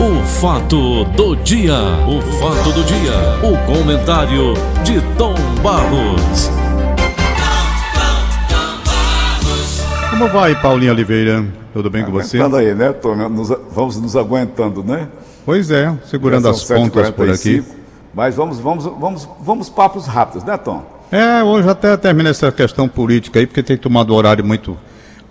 O 0.00 0.24
fato 0.24 1.04
do 1.04 1.36
dia, 1.36 1.74
o 2.08 2.20
fato 2.38 2.72
do 2.72 2.82
dia, 2.84 3.12
o 3.42 3.56
comentário 3.66 4.54
de 4.82 5.00
Tom 5.16 5.34
Barros. 5.62 6.50
Como 10.10 10.28
vai, 10.28 10.54
Paulinho 10.60 10.92
Oliveira? 10.92 11.44
Tudo 11.72 11.90
bem 11.90 12.04
com 12.04 12.10
você? 12.12 12.38
Aguentando 12.38 12.56
aí, 12.56 12.74
né, 12.74 12.92
Tom? 12.92 13.14
Nos- 13.28 13.52
vamos 13.72 13.96
nos 14.00 14.16
aguentando, 14.16 14.82
né? 14.82 15.06
Pois 15.44 15.70
é, 15.70 15.92
segurando 16.06 16.48
as 16.48 16.64
pontas 16.64 17.10
por 17.10 17.28
7h45, 17.28 17.34
aqui. 17.60 17.64
Mas 18.14 18.34
vamos, 18.34 18.58
vamos, 18.58 18.84
vamos, 18.84 19.28
vamos 19.40 19.68
papos 19.68 20.06
rápidos, 20.06 20.44
né, 20.44 20.56
Tom? 20.56 20.82
É, 21.12 21.42
hoje 21.42 21.68
até 21.68 21.96
termina 21.96 22.30
essa 22.30 22.50
questão 22.50 22.88
política 22.88 23.38
aí, 23.38 23.46
porque 23.46 23.62
tem 23.62 23.76
tomado 23.76 24.10
o 24.10 24.14
horário 24.14 24.44
muito. 24.44 24.76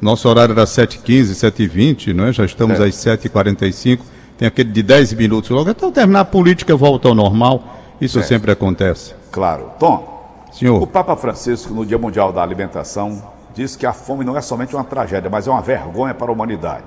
Nosso 0.01 0.29
horário 0.29 0.53
era 0.53 0.63
7h15, 0.65 1.33
7h20, 1.35 2.13
não 2.13 2.25
é? 2.25 2.33
Já 2.33 2.45
estamos 2.45 2.79
É. 2.79 2.85
às 2.85 2.95
7h45, 2.95 3.99
tem 4.39 4.47
aquele 4.47 4.71
de 4.71 4.81
10 4.81 5.13
minutos 5.13 5.49
logo. 5.49 5.69
Então 5.69 5.91
terminar 5.91 6.21
a 6.21 6.25
política 6.25 6.73
volta 6.75 7.09
ao 7.09 7.13
normal. 7.13 7.61
Isso 7.99 8.19
É. 8.19 8.23
sempre 8.23 8.49
acontece. 8.51 9.13
Claro. 9.29 9.71
Tom, 9.77 10.47
o 10.49 10.55
Senhor, 10.55 10.87
Papa 10.87 11.13
Francisco, 11.17 11.73
no 11.73 11.85
Dia 11.85 11.97
Mundial 11.97 12.31
da 12.31 12.41
Alimentação, 12.41 13.21
disse 13.53 13.77
que 13.77 13.85
a 13.85 13.91
fome 13.91 14.23
não 14.23 14.37
é 14.37 14.41
somente 14.41 14.73
uma 14.73 14.85
tragédia, 14.85 15.29
mas 15.29 15.45
é 15.45 15.51
uma 15.51 15.61
vergonha 15.61 16.13
para 16.13 16.29
a 16.29 16.33
humanidade. 16.33 16.85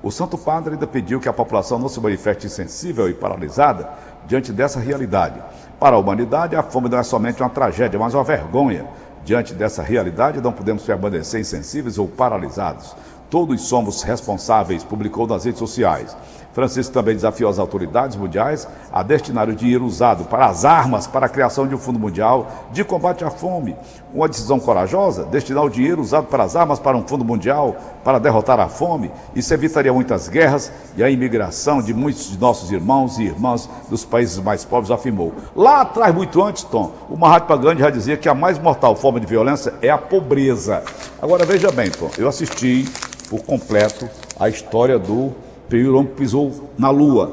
O 0.00 0.12
Santo 0.12 0.38
Padre 0.38 0.74
ainda 0.74 0.86
pediu 0.86 1.18
que 1.18 1.28
a 1.28 1.32
população 1.32 1.76
não 1.76 1.88
se 1.88 2.00
manifeste 2.00 2.46
insensível 2.46 3.08
e 3.08 3.12
paralisada 3.14 3.88
diante 4.26 4.52
dessa 4.52 4.78
realidade. 4.78 5.40
Para 5.80 5.96
a 5.96 5.98
humanidade, 5.98 6.54
a 6.54 6.62
fome 6.62 6.88
não 6.88 6.98
é 6.98 7.02
somente 7.02 7.42
uma 7.42 7.50
tragédia, 7.50 7.98
mas 7.98 8.14
uma 8.14 8.22
vergonha. 8.22 8.86
Diante 9.24 9.54
dessa 9.54 9.82
realidade, 9.82 10.40
não 10.40 10.52
podemos 10.52 10.84
permanecer 10.84 11.40
insensíveis 11.40 11.98
ou 11.98 12.06
paralisados. 12.08 12.94
Todos 13.32 13.62
somos 13.62 14.02
responsáveis, 14.02 14.84
publicou 14.84 15.26
nas 15.26 15.46
redes 15.46 15.58
sociais. 15.58 16.14
Francisco 16.52 16.92
também 16.92 17.14
desafiou 17.14 17.48
as 17.48 17.58
autoridades 17.58 18.14
mundiais 18.14 18.68
a 18.92 19.02
destinar 19.02 19.48
o 19.48 19.54
dinheiro 19.56 19.86
usado 19.86 20.24
para 20.24 20.44
as 20.44 20.66
armas 20.66 21.06
para 21.06 21.24
a 21.24 21.28
criação 21.30 21.66
de 21.66 21.74
um 21.74 21.78
fundo 21.78 21.98
mundial 21.98 22.46
de 22.72 22.84
combate 22.84 23.24
à 23.24 23.30
fome. 23.30 23.74
Uma 24.12 24.28
decisão 24.28 24.60
corajosa, 24.60 25.24
destinar 25.24 25.64
o 25.64 25.70
dinheiro 25.70 26.02
usado 26.02 26.26
para 26.26 26.44
as 26.44 26.54
armas 26.54 26.78
para 26.78 26.94
um 26.94 27.08
fundo 27.08 27.24
mundial 27.24 27.74
para 28.04 28.18
derrotar 28.18 28.60
a 28.60 28.68
fome. 28.68 29.10
Isso 29.34 29.54
evitaria 29.54 29.94
muitas 29.94 30.28
guerras 30.28 30.70
e 30.94 31.02
a 31.02 31.08
imigração 31.08 31.80
de 31.80 31.94
muitos 31.94 32.32
de 32.32 32.38
nossos 32.38 32.70
irmãos 32.70 33.18
e 33.18 33.22
irmãs 33.22 33.66
dos 33.88 34.04
países 34.04 34.38
mais 34.40 34.62
pobres, 34.62 34.90
afirmou. 34.90 35.32
Lá 35.56 35.80
atrás, 35.80 36.14
muito 36.14 36.42
antes, 36.42 36.64
Tom, 36.64 36.92
o 37.08 37.16
Mahatma 37.16 37.56
Gandhi 37.56 37.80
já 37.80 37.88
dizia 37.88 38.18
que 38.18 38.28
a 38.28 38.34
mais 38.34 38.58
mortal 38.58 38.94
forma 38.94 39.18
de 39.18 39.26
violência 39.26 39.72
é 39.80 39.88
a 39.88 39.96
pobreza. 39.96 40.82
Agora 41.22 41.46
veja 41.46 41.72
bem, 41.72 41.90
Tom, 41.90 42.10
eu 42.18 42.28
assisti 42.28 42.84
por 43.32 43.40
completo 43.46 44.06
a 44.38 44.46
história 44.50 44.98
do 44.98 45.32
primeiro 45.66 45.96
homem 45.96 46.08
que 46.10 46.16
pisou 46.18 46.68
na 46.78 46.90
Lua. 46.90 47.32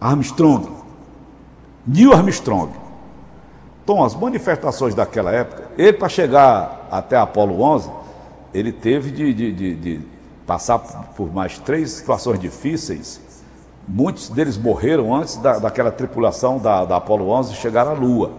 Armstrong. 0.00 0.66
Neil 1.86 2.14
Armstrong. 2.14 2.72
Tom, 3.84 4.02
as 4.02 4.14
manifestações 4.14 4.94
daquela 4.94 5.30
época, 5.30 5.64
ele 5.76 5.92
para 5.92 6.08
chegar 6.08 6.88
até 6.90 7.18
Apolo 7.18 7.60
11, 7.60 7.90
ele 8.54 8.72
teve 8.72 9.10
de, 9.10 9.34
de- 9.34 9.52
de- 9.52 9.74
de 9.74 10.00
passar 10.46 10.78
por 11.14 11.30
mais 11.30 11.58
três 11.58 11.90
situações 11.90 12.40
difíceis. 12.40 13.20
Muitos 13.86 14.30
deles 14.30 14.56
morreram 14.56 15.14
antes 15.14 15.36
da, 15.36 15.58
daquela 15.58 15.90
tripulação 15.90 16.58
da, 16.58 16.86
da 16.86 16.96
Apolo 16.96 17.28
11 17.28 17.54
chegar 17.56 17.86
à 17.86 17.92
Lua. 17.92 18.32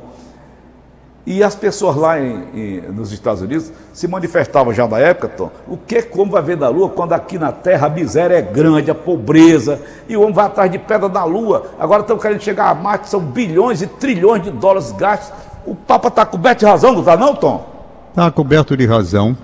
E 1.25 1.43
as 1.43 1.53
pessoas 1.53 1.95
lá 1.95 2.19
em- 2.19 2.43
em- 2.55 2.81
nos 2.91 3.11
Estados 3.11 3.41
Unidos 3.41 3.71
se 3.93 4.07
manifestavam 4.07 4.73
já 4.73 4.87
na 4.87 4.97
época, 4.99 5.27
Tom, 5.27 5.51
o 5.67 5.77
que 5.77 6.01
como 6.01 6.31
vai 6.31 6.41
ver 6.41 6.55
da 6.57 6.69
Lua 6.69 6.89
quando 6.89 7.13
aqui 7.13 7.37
na 7.37 7.51
Terra 7.51 7.87
a 7.87 7.89
miséria 7.89 8.35
é 8.35 8.41
grande, 8.41 8.89
a 8.89 8.95
pobreza, 8.95 9.79
e 10.07 10.15
o 10.17 10.21
homem 10.21 10.33
vai 10.33 10.45
atrás 10.45 10.71
de 10.71 10.79
pedra 10.79 11.07
da 11.09 11.23
Lua. 11.25 11.67
Agora 11.79 12.01
estão 12.01 12.17
querendo 12.17 12.41
chegar 12.41 12.69
a 12.69 12.73
Marte, 12.75 13.09
são 13.09 13.19
bilhões 13.19 13.81
e 13.81 13.87
trilhões 13.87 14.41
de 14.41 14.49
dólares 14.49 14.91
gastos. 14.93 15.31
O 15.65 15.75
Papa 15.75 16.07
está 16.07 16.25
coberto 16.25 16.59
de 16.61 16.65
razão, 16.65 16.93
não 16.93 16.99
está 17.01 17.15
não, 17.17 17.35
Tom? 17.35 17.67
está 18.09 18.31
coberto 18.31 18.75
de 18.75 18.85
razão. 18.87 19.37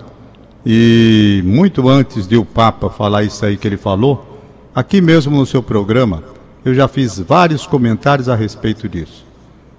E 0.64 1.42
muito 1.44 1.88
antes 1.88 2.26
de 2.26 2.36
o 2.36 2.44
Papa 2.44 2.90
falar 2.90 3.22
isso 3.22 3.44
aí 3.46 3.56
que 3.56 3.68
ele 3.68 3.76
falou, 3.76 4.40
aqui 4.74 5.00
mesmo 5.00 5.36
no 5.36 5.46
seu 5.46 5.62
programa, 5.62 6.24
eu 6.64 6.74
já 6.74 6.88
fiz 6.88 7.20
vários 7.20 7.64
comentários 7.66 8.28
a 8.28 8.34
respeito 8.34 8.88
disso. 8.88 9.24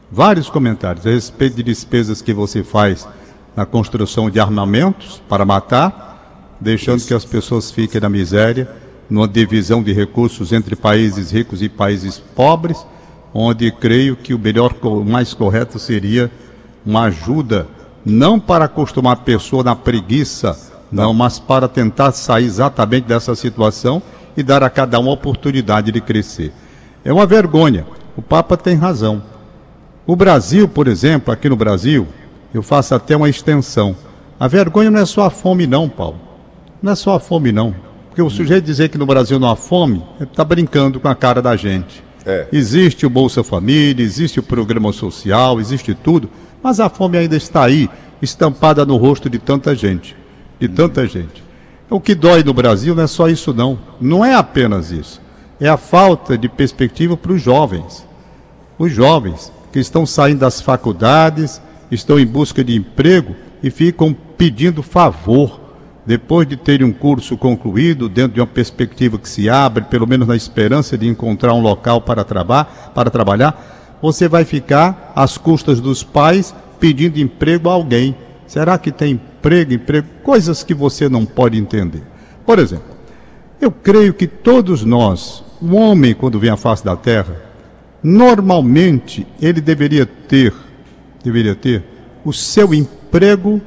Vários 0.09 0.49
comentários 0.49 1.05
a 1.05 1.09
respeito 1.09 1.57
de 1.57 1.63
despesas 1.63 2.21
que 2.21 2.33
você 2.33 2.63
faz 2.63 3.05
na 3.55 3.65
construção 3.65 4.29
de 4.29 4.39
armamentos 4.39 5.21
para 5.27 5.45
matar, 5.45 6.55
deixando 6.61 7.03
que 7.03 7.13
as 7.13 7.25
pessoas 7.25 7.69
fiquem 7.69 7.99
na 7.99 8.07
miséria, 8.07 8.69
numa 9.09 9.27
divisão 9.27 9.83
de 9.83 9.91
recursos 9.91 10.53
entre 10.53 10.77
países 10.77 11.31
ricos 11.31 11.61
e 11.61 11.67
países 11.67 12.17
pobres, 12.17 12.85
onde 13.33 13.69
creio 13.69 14.15
que 14.15 14.33
o 14.33 14.39
melhor, 14.39 14.73
o 14.81 15.03
mais 15.03 15.33
correto 15.33 15.77
seria 15.77 16.31
uma 16.85 17.03
ajuda, 17.03 17.67
não 18.05 18.39
para 18.39 18.65
acostumar 18.65 19.13
a 19.13 19.17
pessoa 19.21 19.61
na 19.61 19.75
preguiça, 19.75 20.57
não, 20.89 21.13
mas 21.13 21.37
para 21.37 21.67
tentar 21.67 22.13
sair 22.13 22.45
exatamente 22.45 23.07
dessa 23.07 23.35
situação 23.35 24.01
e 24.37 24.41
dar 24.41 24.63
a 24.63 24.69
cada 24.69 24.99
um 25.01 25.09
a 25.09 25.13
oportunidade 25.13 25.91
de 25.91 25.99
crescer. 25.99 26.53
É 27.03 27.11
uma 27.11 27.25
vergonha. 27.25 27.85
O 28.15 28.21
Papa 28.21 28.55
tem 28.55 28.75
razão. 28.75 29.21
O 30.07 30.15
Brasil, 30.15 30.69
por 30.69 30.87
exemplo, 30.87 31.33
aqui 31.33 31.49
no 31.49 31.57
Brasil, 31.57 32.07
eu 32.53 32.63
faço 32.63 32.95
até 32.95 33.13
uma 33.13 33.27
extensão. 33.27 33.93
A 34.39 34.47
vergonha 34.47 34.89
não 34.89 35.01
é 35.01 35.05
só 35.05 35.25
a 35.25 35.29
fome, 35.29 35.67
não, 35.67 35.89
Paulo. 35.89 36.17
Não 36.81 36.93
é 36.93 36.95
só 36.95 37.15
a 37.15 37.19
fome, 37.19 37.51
não. 37.51 37.75
Porque 38.07 38.21
o 38.21 38.29
sujeito 38.29 38.63
dizer 38.63 38.87
que 38.87 38.97
no 38.97 39.05
Brasil 39.05 39.37
não 39.37 39.49
há 39.49 39.55
fome, 39.57 40.01
está 40.21 40.45
brincando 40.45 40.97
com 40.97 41.09
a 41.09 41.13
cara 41.13 41.41
da 41.41 41.57
gente. 41.57 42.01
É. 42.25 42.47
Existe 42.53 43.05
o 43.05 43.09
Bolsa 43.09 43.43
Família, 43.43 44.01
existe 44.01 44.39
o 44.39 44.43
programa 44.43 44.93
social, 44.93 45.59
existe 45.59 45.93
tudo, 45.93 46.29
mas 46.63 46.79
a 46.79 46.87
fome 46.87 47.17
ainda 47.17 47.35
está 47.35 47.65
aí, 47.65 47.89
estampada 48.21 48.85
no 48.85 48.95
rosto 48.95 49.29
de 49.29 49.37
tanta 49.37 49.75
gente. 49.75 50.15
De 50.57 50.69
tanta 50.69 51.05
gente. 51.05 51.43
O 51.89 51.99
que 51.99 52.15
dói 52.15 52.43
no 52.43 52.53
Brasil 52.53 52.95
não 52.95 53.03
é 53.03 53.07
só 53.07 53.27
isso, 53.27 53.53
não. 53.53 53.77
Não 53.99 54.23
é 54.23 54.33
apenas 54.33 54.89
isso. 54.89 55.21
É 55.59 55.67
a 55.67 55.75
falta 55.75 56.37
de 56.37 56.47
perspectiva 56.47 57.17
para 57.17 57.33
os 57.33 57.41
jovens 57.41 58.07
os 58.77 58.91
jovens 58.91 59.51
que 59.77 59.81
estão 59.81 60.07
saindo 60.07 60.39
das 60.39 60.59
faculdades, 60.59 61.61
estão 61.91 62.19
em 62.19 62.25
busca 62.25 62.63
de 62.63 62.75
emprego 62.75 63.35
e 63.61 63.69
ficam 63.69 64.11
pedindo 64.35 64.81
favor 64.81 65.59
depois 66.03 66.47
de 66.47 66.57
terem 66.57 66.87
um 66.87 66.91
curso 66.91 67.37
concluído, 67.37 68.09
dentro 68.09 68.33
de 68.33 68.39
uma 68.39 68.47
perspectiva 68.47 69.19
que 69.19 69.29
se 69.29 69.47
abre, 69.47 69.83
pelo 69.83 70.07
menos 70.07 70.27
na 70.27 70.35
esperança 70.35 70.97
de 70.97 71.07
encontrar 71.07 71.53
um 71.53 71.61
local 71.61 72.01
para, 72.01 72.23
traba 72.23 72.65
para 72.65 73.11
trabalhar, 73.11 73.99
você 74.01 74.27
vai 74.27 74.43
ficar 74.45 75.13
às 75.15 75.37
custas 75.37 75.79
dos 75.79 76.01
pais 76.01 76.55
pedindo 76.79 77.19
emprego 77.19 77.69
a 77.69 77.73
alguém. 77.73 78.15
Será 78.47 78.79
que 78.79 78.91
tem 78.91 79.11
emprego, 79.11 79.73
emprego? 79.73 80.07
Coisas 80.23 80.63
que 80.63 80.73
você 80.73 81.07
não 81.07 81.23
pode 81.23 81.55
entender. 81.55 82.01
Por 82.43 82.57
exemplo, 82.57 82.95
eu 83.61 83.71
creio 83.71 84.15
que 84.15 84.25
todos 84.25 84.83
nós, 84.83 85.43
o 85.61 85.75
homem, 85.75 86.15
quando 86.15 86.39
vem 86.39 86.49
à 86.49 86.57
face 86.57 86.83
da 86.83 86.95
terra, 86.95 87.46
normalmente 88.03 89.25
ele 89.41 89.61
deveria 89.61 90.05
ter, 90.05 90.53
deveria 91.23 91.55
ter 91.55 91.83
o 92.23 92.33
seu 92.33 92.73
emprego 92.73 93.61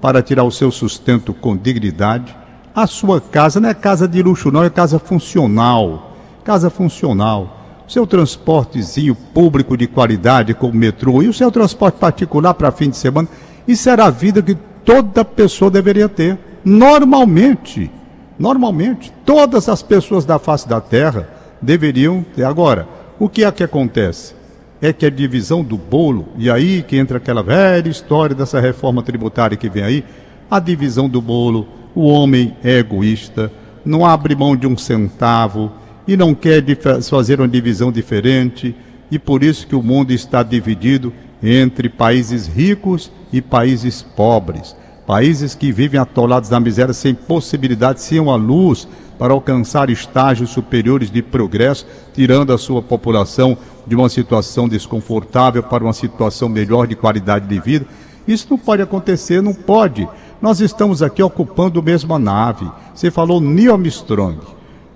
para 0.00 0.22
tirar 0.22 0.44
o 0.44 0.50
seu 0.50 0.70
sustento 0.70 1.34
com 1.34 1.56
dignidade. 1.56 2.36
A 2.74 2.86
sua 2.86 3.20
casa 3.20 3.58
não 3.58 3.68
é 3.68 3.74
casa 3.74 4.06
de 4.06 4.22
luxo, 4.22 4.50
não, 4.50 4.62
é 4.62 4.70
casa 4.70 4.98
funcional. 4.98 6.16
Casa 6.44 6.70
funcional. 6.70 7.84
Seu 7.88 8.06
transportezinho 8.06 9.14
público 9.14 9.76
de 9.76 9.86
qualidade, 9.86 10.54
como 10.54 10.74
metrô, 10.74 11.22
e 11.22 11.28
o 11.28 11.32
seu 11.32 11.50
transporte 11.50 11.98
particular 11.98 12.54
para 12.54 12.70
fim 12.70 12.90
de 12.90 12.96
semana. 12.96 13.28
Isso 13.66 13.88
era 13.88 14.04
a 14.04 14.10
vida 14.10 14.42
que 14.42 14.56
toda 14.84 15.24
pessoa 15.24 15.70
deveria 15.70 16.08
ter. 16.08 16.38
Normalmente. 16.64 17.90
Normalmente. 18.38 19.12
Todas 19.24 19.68
as 19.68 19.82
pessoas 19.82 20.24
da 20.24 20.38
face 20.38 20.68
da 20.68 20.80
terra 20.80 21.28
deveriam 21.60 22.24
ter. 22.34 22.44
Agora, 22.44 22.86
o 23.18 23.28
que 23.28 23.44
é 23.44 23.50
que 23.50 23.64
acontece? 23.64 24.34
É 24.80 24.92
que 24.92 25.06
a 25.06 25.10
divisão 25.10 25.64
do 25.64 25.76
bolo, 25.76 26.28
e 26.36 26.50
aí 26.50 26.82
que 26.82 26.96
entra 26.96 27.16
aquela 27.16 27.42
velha 27.42 27.88
história 27.88 28.36
dessa 28.36 28.60
reforma 28.60 29.02
tributária 29.02 29.56
que 29.56 29.68
vem 29.68 29.82
aí, 29.82 30.04
a 30.50 30.60
divisão 30.60 31.08
do 31.08 31.20
bolo, 31.20 31.66
o 31.94 32.06
homem 32.06 32.54
é 32.62 32.78
egoísta, 32.78 33.50
não 33.84 34.04
abre 34.04 34.36
mão 34.36 34.54
de 34.54 34.66
um 34.66 34.76
centavo 34.76 35.72
e 36.06 36.16
não 36.16 36.34
quer 36.34 36.62
fazer 37.02 37.40
uma 37.40 37.48
divisão 37.48 37.90
diferente, 37.90 38.74
e 39.10 39.18
por 39.18 39.42
isso 39.42 39.66
que 39.66 39.74
o 39.74 39.82
mundo 39.82 40.12
está 40.12 40.42
dividido 40.42 41.12
entre 41.42 41.88
países 41.88 42.46
ricos 42.46 43.10
e 43.32 43.40
países 43.40 44.02
pobres. 44.02 44.76
Países 45.06 45.54
que 45.54 45.70
vivem 45.70 46.00
atolados 46.00 46.50
na 46.50 46.58
miséria 46.58 46.92
sem 46.92 47.14
possibilidade, 47.14 48.02
sem 48.02 48.18
uma 48.18 48.36
luz 48.36 48.88
para 49.18 49.32
alcançar 49.32 49.90
estágios 49.90 50.50
superiores 50.50 51.10
de 51.10 51.22
progresso, 51.22 51.86
tirando 52.14 52.52
a 52.52 52.58
sua 52.58 52.82
população 52.82 53.56
de 53.86 53.94
uma 53.94 54.08
situação 54.08 54.68
desconfortável 54.68 55.62
para 55.62 55.84
uma 55.84 55.92
situação 55.92 56.48
melhor 56.48 56.86
de 56.86 56.96
qualidade 56.96 57.46
de 57.46 57.58
vida. 57.60 57.86
Isso 58.26 58.46
não 58.50 58.58
pode 58.58 58.82
acontecer, 58.82 59.40
não 59.40 59.54
pode. 59.54 60.08
Nós 60.42 60.60
estamos 60.60 61.02
aqui 61.02 61.22
ocupando 61.22 61.80
a 61.80 61.82
mesma 61.82 62.18
nave. 62.18 62.70
Você 62.94 63.10
falou 63.10 63.40
Neil 63.40 63.72
Armstrong. 63.72 64.38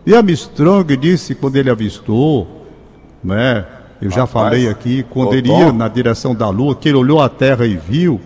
E 0.04 0.14
Armstrong 0.14 0.96
disse 0.96 1.34
quando 1.34 1.56
ele 1.56 1.70
avistou, 1.70 2.66
né? 3.22 3.66
Eu 4.00 4.10
já 4.10 4.22
Rapaz, 4.22 4.32
falei 4.32 4.68
aqui, 4.68 5.04
quando 5.10 5.34
ele 5.34 5.50
ia 5.50 5.72
na 5.72 5.86
direção 5.86 6.34
da 6.34 6.48
Lua, 6.48 6.74
que 6.74 6.88
ele 6.88 6.96
olhou 6.96 7.20
a 7.20 7.28
Terra 7.28 7.66
e 7.66 7.76
viu. 7.76 8.18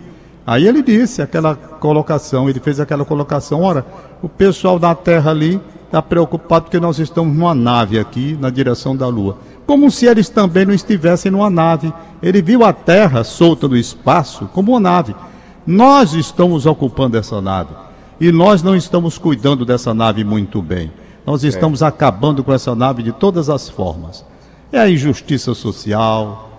Aí 0.47 0.65
ele 0.65 0.81
disse 0.81 1.21
aquela 1.21 1.53
colocação, 1.55 2.49
ele 2.49 2.61
fez 2.61 2.79
aquela 2.79 3.03
colocação, 3.03 3.61
ora, 3.61 3.85
o 4.21 4.29
pessoal 4.29 4.79
da 4.79 4.95
Terra 4.95 5.31
ali 5.31 5.59
está 5.95 6.01
preocupado 6.01 6.65
porque 6.65 6.79
nós 6.79 6.99
estamos 6.99 7.33
numa 7.33 7.55
nave 7.55 7.97
aqui 7.97 8.37
na 8.41 8.49
direção 8.49 8.95
da 8.97 9.07
Lua. 9.07 9.37
Como 9.65 9.89
se 9.89 10.05
eles 10.05 10.27
também 10.27 10.65
não 10.65 10.73
estivessem 10.73 11.31
numa 11.31 11.49
nave. 11.49 11.91
Ele 12.21 12.41
viu 12.41 12.65
a 12.65 12.73
Terra 12.73 13.23
solta 13.23 13.65
no 13.67 13.77
espaço 13.77 14.49
como 14.53 14.73
uma 14.73 14.79
nave. 14.79 15.15
Nós 15.65 16.13
estamos 16.13 16.65
ocupando 16.65 17.17
essa 17.17 17.41
nave. 17.41 17.69
E 18.19 18.29
nós 18.29 18.61
não 18.61 18.75
estamos 18.75 19.17
cuidando 19.17 19.65
dessa 19.65 19.93
nave 19.93 20.23
muito 20.25 20.61
bem. 20.61 20.91
Nós 21.25 21.43
estamos 21.45 21.81
acabando 21.81 22.43
com 22.43 22.51
essa 22.53 22.75
nave 22.75 23.01
de 23.01 23.13
todas 23.13 23.49
as 23.49 23.69
formas. 23.69 24.25
É 24.73 24.79
a 24.79 24.89
injustiça 24.89 25.53
social, 25.53 26.49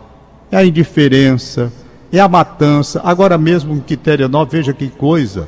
é 0.50 0.56
a 0.56 0.65
indiferença, 0.65 1.71
é 2.11 2.19
a 2.21 2.29
matança. 2.29 3.03
Agora 3.05 3.37
mesmo 3.37 3.75
em 3.75 3.81
Quiterianópolis, 3.81 4.67
veja 4.67 4.73
que 4.73 4.88
coisa. 4.88 5.47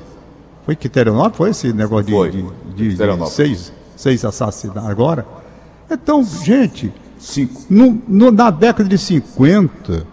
Foi 0.67 0.76
Quiterianópolis? 0.76 1.37
Foi 1.37 1.50
esse 1.50 1.73
negócio 1.73 2.06
de, 2.06 2.12
Foi, 2.12 2.31
de, 2.31 2.44
de- 2.76 2.96
de 2.96 3.31
seis, 3.31 3.73
seis 3.98 4.24
assassinatos 4.24 4.88
agora? 4.88 5.26
Então, 5.90 6.22
gente, 6.24 6.92
Cinco. 7.18 7.62
no- 7.68 8.00
no- 8.06 8.30
na 8.30 8.50
década 8.50 8.88
de 8.88 8.96
50, 8.96 10.06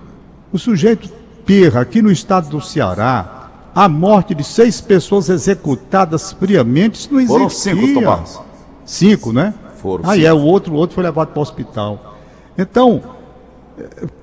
o 0.52 0.58
sujeito 0.58 1.10
perra 1.46 1.82
aqui 1.82 2.02
no 2.02 2.12
estado 2.12 2.50
do 2.50 2.60
Ceará, 2.62 3.50
a 3.76 3.88
morte 3.88 4.34
de 4.34 4.44
seis 4.44 4.82
pessoas 4.82 5.30
executadas 5.30 6.32
friamente, 6.32 6.96
isso 6.96 7.10
não 7.14 7.20
existia. 7.20 7.38
Foram 7.38 7.50
cinco, 7.50 7.94
Tomás. 8.02 8.40
Cinco, 8.86 9.32
né? 9.34 9.54
Foram 9.82 10.10
Aí 10.10 10.26
é, 10.26 10.34
o 10.34 10.40
outro, 10.42 10.74
o 10.74 10.78
outro 10.78 10.96
foi 10.96 11.04
levado 11.04 11.28
para 11.30 11.40
o 11.40 11.44
hospital. 11.44 12.16
Então, 12.58 13.02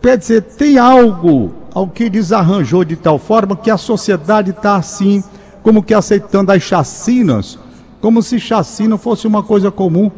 quer 0.00 0.16
dizer, 0.16 0.42
tem 0.42 0.78
algo, 0.78 1.52
algo 1.74 1.92
que 1.92 2.08
desarranjou 2.08 2.84
de 2.84 2.96
tal 2.96 3.18
forma 3.18 3.54
que 3.54 3.70
a 3.70 3.76
sociedade 3.76 4.50
está 4.50 4.76
assim, 4.76 5.22
como 5.62 5.82
que 5.82 5.92
aceitando 5.94 6.50
as 6.50 6.62
chacinas, 6.62 7.58
como 8.02 8.20
se 8.20 8.40
chacina 8.40 8.98
fosse 8.98 9.28
uma 9.28 9.44
coisa 9.44 9.70
comum. 9.70 10.10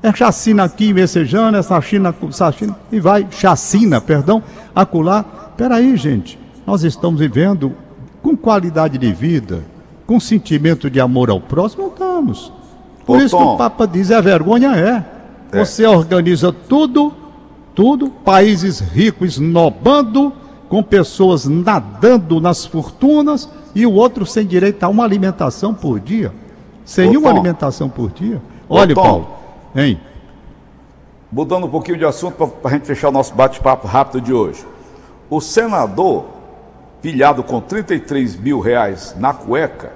É 0.00 0.14
chacina 0.14 0.62
aqui 0.62 0.92
Messejana, 0.92 1.58
essa 1.58 1.78
china, 1.80 2.14
essa 2.28 2.52
china, 2.52 2.76
e 2.92 3.00
vai, 3.00 3.26
chacina, 3.30 4.00
perdão, 4.00 4.42
acolá. 4.74 5.24
Peraí, 5.56 5.96
gente, 5.96 6.38
nós 6.64 6.84
estamos 6.84 7.18
vivendo 7.18 7.72
com 8.22 8.36
qualidade 8.36 8.96
de 8.96 9.12
vida, 9.12 9.64
com 10.06 10.20
sentimento 10.20 10.88
de 10.88 11.00
amor 11.00 11.30
ao 11.30 11.40
próximo, 11.40 11.84
não 11.84 11.90
estamos. 11.90 12.52
Por 13.04 13.18
Ô, 13.18 13.20
isso 13.22 13.36
que 13.36 13.42
Tom. 13.42 13.54
o 13.54 13.58
Papa 13.58 13.86
diz, 13.86 14.12
a 14.12 14.20
vergonha 14.20 14.76
é. 14.76 15.04
É. 15.50 15.64
Você 15.64 15.84
organiza 15.86 16.52
tudo, 16.52 17.12
tudo, 17.74 18.08
países 18.08 18.78
ricos 18.78 19.34
esnobando, 19.34 20.32
com 20.68 20.82
pessoas 20.82 21.44
nadando 21.46 22.40
nas 22.40 22.64
fortunas, 22.64 23.48
e 23.74 23.84
o 23.84 23.92
outro 23.92 24.24
sem 24.24 24.46
direito 24.46 24.84
a 24.84 24.88
uma 24.88 25.02
alimentação 25.02 25.74
por 25.74 25.98
dia. 25.98 26.32
Sem 26.84 27.16
Ô, 27.16 27.20
uma 27.20 27.30
Tom. 27.30 27.36
alimentação 27.36 27.88
por 27.88 28.10
dia. 28.10 28.40
Olha, 28.68 28.94
Tom. 28.94 29.02
Paulo, 29.02 29.36
hein? 29.74 30.00
Mudando 31.30 31.66
um 31.66 31.70
pouquinho 31.70 31.98
de 31.98 32.04
assunto 32.04 32.46
para 32.46 32.70
a 32.70 32.74
gente 32.74 32.86
fechar 32.86 33.08
o 33.08 33.12
nosso 33.12 33.34
bate-papo 33.34 33.86
rápido 33.86 34.20
de 34.20 34.32
hoje. 34.32 34.64
O 35.28 35.40
senador, 35.40 36.26
pilhado 37.02 37.42
com 37.42 37.60
33 37.60 38.36
mil 38.36 38.60
reais 38.60 39.14
na 39.18 39.32
cueca, 39.32 39.92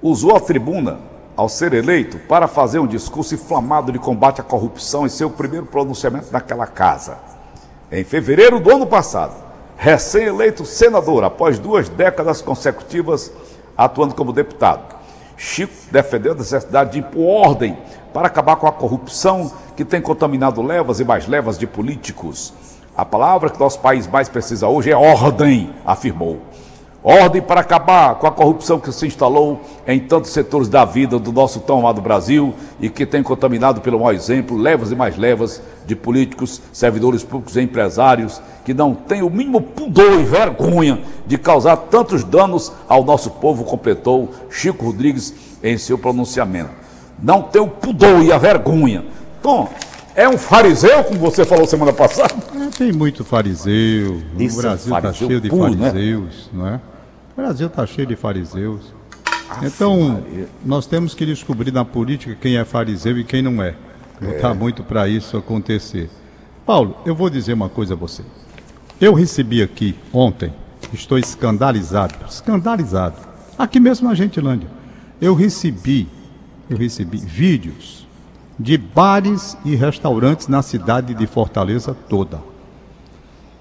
usou 0.00 0.36
a 0.36 0.40
tribuna 0.40 1.00
ao 1.36 1.48
ser 1.48 1.72
eleito 1.72 2.18
para 2.18 2.46
fazer 2.46 2.78
um 2.78 2.86
discurso 2.86 3.34
inflamado 3.34 3.90
de 3.92 3.98
combate 3.98 4.40
à 4.40 4.44
corrupção 4.44 5.06
em 5.06 5.08
seu 5.08 5.30
primeiro 5.30 5.66
pronunciamento 5.66 6.28
naquela 6.32 6.66
casa. 6.66 7.18
Em 7.90 8.04
fevereiro 8.04 8.60
do 8.60 8.70
ano 8.70 8.86
passado, 8.86 9.34
recém-eleito 9.76 10.64
senador, 10.64 11.24
após 11.24 11.58
duas 11.58 11.88
décadas 11.88 12.42
consecutivas 12.42 13.32
atuando 13.76 14.14
como 14.14 14.32
deputado, 14.32 14.97
Chico 15.38 15.72
defendeu 15.92 16.32
a 16.32 16.34
necessidade 16.34 16.92
de 16.92 16.98
impor 16.98 17.46
ordem 17.46 17.78
para 18.12 18.26
acabar 18.26 18.56
com 18.56 18.66
a 18.66 18.72
corrupção 18.72 19.52
que 19.76 19.84
tem 19.84 20.02
contaminado 20.02 20.60
levas 20.60 20.98
e 20.98 21.04
mais 21.04 21.28
levas 21.28 21.56
de 21.56 21.64
políticos. 21.64 22.52
A 22.96 23.04
palavra 23.04 23.48
que 23.48 23.60
nosso 23.60 23.78
país 23.78 24.08
mais 24.08 24.28
precisa 24.28 24.66
hoje 24.66 24.90
é 24.90 24.96
ordem, 24.96 25.72
afirmou. 25.86 26.40
Ordem 27.04 27.40
para 27.40 27.60
acabar 27.60 28.16
com 28.16 28.26
a 28.26 28.32
corrupção 28.32 28.80
que 28.80 28.90
se 28.90 29.06
instalou 29.06 29.60
em 29.86 30.00
tantos 30.00 30.32
setores 30.32 30.68
da 30.68 30.84
vida 30.84 31.16
do 31.20 31.30
nosso 31.30 31.60
tão 31.60 31.78
amado 31.78 32.02
Brasil 32.02 32.52
e 32.80 32.90
que 32.90 33.06
tem 33.06 33.22
contaminado 33.22 33.80
pelo 33.80 34.00
mau 34.00 34.12
exemplo 34.12 34.56
levas 34.56 34.90
e 34.90 34.96
mais 34.96 35.16
levas 35.16 35.62
de 35.88 35.96
políticos, 35.96 36.60
servidores 36.70 37.24
públicos 37.24 37.56
e 37.56 37.62
empresários 37.62 38.42
que 38.62 38.74
não 38.74 38.94
têm 38.94 39.22
o 39.22 39.30
mínimo 39.30 39.62
pudor 39.62 40.20
e 40.20 40.24
vergonha 40.24 41.00
de 41.26 41.38
causar 41.38 41.76
tantos 41.76 42.22
danos 42.22 42.70
ao 42.86 43.02
nosso 43.02 43.30
povo, 43.30 43.64
completou 43.64 44.28
Chico 44.50 44.84
Rodrigues 44.84 45.34
em 45.62 45.78
seu 45.78 45.96
pronunciamento. 45.96 46.70
Não 47.20 47.40
tem 47.42 47.62
o 47.62 47.66
pudor 47.66 48.22
e 48.22 48.30
a 48.30 48.36
vergonha. 48.36 49.06
Tom, 49.42 49.68
é 50.14 50.28
um 50.28 50.36
fariseu, 50.36 51.02
como 51.04 51.18
você 51.18 51.46
falou 51.46 51.66
semana 51.66 51.92
passada? 51.92 52.34
É, 52.54 52.68
tem 52.68 52.92
muito 52.92 53.24
fariseu. 53.24 54.22
Isso 54.38 54.58
o 54.58 54.60
é 54.60 54.62
Brasil 54.62 54.94
está 54.94 55.00
fariseu 55.00 55.28
cheio 55.28 55.40
de 55.40 55.48
puro, 55.48 55.74
né? 55.74 55.90
fariseus, 55.90 56.50
não 56.52 56.66
é? 56.68 56.80
O 57.32 57.40
Brasil 57.40 57.66
está 57.66 57.86
cheio 57.86 58.06
de 58.06 58.16
fariseus. 58.16 58.92
Então, 59.62 60.22
nós 60.62 60.84
temos 60.84 61.14
que 61.14 61.24
descobrir 61.24 61.72
na 61.72 61.86
política 61.86 62.36
quem 62.38 62.58
é 62.58 62.64
fariseu 62.66 63.18
e 63.18 63.24
quem 63.24 63.40
não 63.40 63.62
é. 63.62 63.74
Lutar 64.20 64.54
muito 64.54 64.82
para 64.82 65.08
isso 65.08 65.36
acontecer. 65.36 66.10
Paulo, 66.66 66.96
eu 67.06 67.14
vou 67.14 67.30
dizer 67.30 67.52
uma 67.52 67.68
coisa 67.68 67.94
a 67.94 67.96
você. 67.96 68.22
Eu 69.00 69.14
recebi 69.14 69.62
aqui 69.62 69.94
ontem, 70.12 70.52
estou 70.92 71.18
escandalizado, 71.18 72.14
escandalizado, 72.28 73.16
aqui 73.56 73.78
mesmo 73.78 74.08
na 74.08 74.14
Gentilândia. 74.14 74.68
Eu 75.20 75.34
recebi, 75.34 76.08
eu 76.68 76.76
recebi 76.76 77.18
vídeos 77.18 78.06
de 78.58 78.76
bares 78.76 79.56
e 79.64 79.76
restaurantes 79.76 80.48
na 80.48 80.62
cidade 80.62 81.14
de 81.14 81.26
Fortaleza 81.26 81.94
toda. 81.94 82.40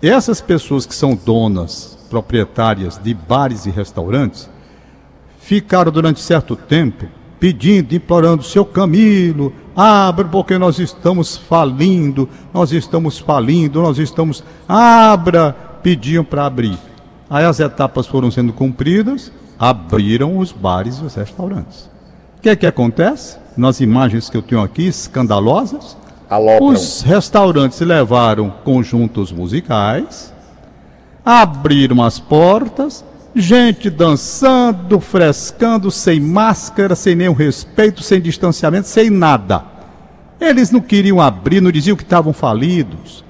Essas 0.01 0.42
pessoas 0.42 0.86
que 0.86 0.95
são 0.95 1.15
donas, 1.15 1.98
proprietárias 2.10 2.98
de 2.98 3.13
bares 3.13 3.65
e 3.65 3.69
restaurantes, 3.69 4.50
ficaram 5.39 5.92
durante 5.92 6.19
certo 6.19 6.56
tempo 6.56 7.07
pedindo, 7.39 7.94
implorando, 7.94 8.44
seu 8.44 8.65
Camilo, 8.65 9.53
abra 9.77 10.25
porque 10.25 10.57
nós 10.57 10.79
estamos 10.79 11.38
falindo, 11.38 12.27
nós 12.51 12.72
estamos 12.72 13.19
falindo, 13.19 13.79
nós 13.79 14.00
estamos, 14.00 14.43
abra, 14.67 15.55
pediam 15.84 16.24
para 16.24 16.48
abrir. 16.48 16.79
Aí 17.29 17.46
as 17.46 17.60
etapas 17.60 18.07
foram 18.07 18.31
sendo 18.31 18.51
cumpridas, 18.51 19.31
abriram 19.60 20.39
os 20.39 20.51
bares 20.51 20.98
e 20.98 21.05
os 21.05 21.13
restaurantes. 21.13 21.88
O 22.38 22.41
que 22.41 22.50
é 22.50 22.55
que 22.55 22.65
acontece? 22.65 23.38
Nas 23.55 23.79
imagens 23.79 24.29
que 24.29 24.38
eu 24.38 24.41
tenho 24.41 24.62
aqui, 24.62 24.88
escandalosas, 24.88 25.96
Alopram. 26.27 26.69
os 26.69 27.01
restaurantes 27.01 27.79
levaram 27.81 28.50
conjuntos 28.63 29.31
musicais, 29.31 30.34
abriram 31.24 32.01
as 32.01 32.19
portas, 32.19 33.05
gente 33.39 33.89
dançando, 33.89 35.00
frescando, 35.00 35.91
sem 35.91 36.20
máscara, 36.20 36.96
sem 36.96 37.15
nenhum 37.15 37.34
respeito, 37.34 38.01
sem 38.01 38.22
distanciamento, 38.22 38.88
sem 38.88 39.10
nada. 39.10 39.63
Eles 40.39 40.72
não 40.72 40.82
queriam 40.82 41.20
abrir, 41.20 41.62
não 41.62 41.72
diziam 41.72 41.98
que 41.98 42.03
estavam 42.03 42.34
falidos. 42.34 43.24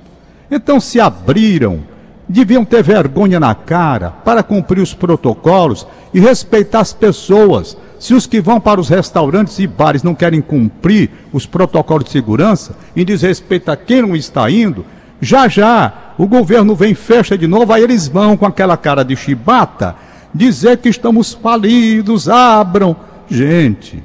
Então 0.50 0.80
se 0.80 1.00
abriram, 1.00 1.84
deviam 2.28 2.66
ter 2.66 2.84
vergonha 2.84 3.40
na 3.40 3.56
cara 3.56 4.12
para 4.12 4.44
cumprir 4.44 4.82
os 4.82 4.94
protocolos 4.94 5.88
e 6.14 6.20
respeitar 6.20 6.80
as 6.80 6.94
pessoas. 6.94 7.78
Se 8.00 8.14
os 8.14 8.28
que 8.28 8.40
vão 8.40 8.60
para 8.60 8.80
os 8.80 8.90
restaurantes 8.90 9.58
e 9.60 9.68
bares 9.68 10.04
não 10.04 10.14
querem 10.14 10.42
cumprir 10.42 11.10
os 11.34 11.46
protocolos 11.46 12.06
de 12.06 12.12
segurança, 12.12 12.76
em 12.96 13.04
desrespeito 13.04 13.72
a 13.72 13.78
quem 13.78 14.02
não 14.02 14.16
está 14.16 14.50
indo, 14.50 14.86
já 15.20 15.48
já 15.48 16.07
o 16.18 16.28
governo 16.28 16.76
vem 16.76 16.96
fecha 16.96 17.38
de 17.38 17.46
novo, 17.48 17.72
aí 17.72 17.84
eles 17.84 18.08
vão 18.08 18.36
com 18.36 18.46
aquela 18.46 18.76
cara 18.76 19.04
de 19.04 19.16
chibata 19.16 19.96
dizer 20.34 20.78
que 20.78 20.90
estamos 20.90 21.34
falidos, 21.34 22.28
abram. 22.28 22.96
Gente, 23.30 24.04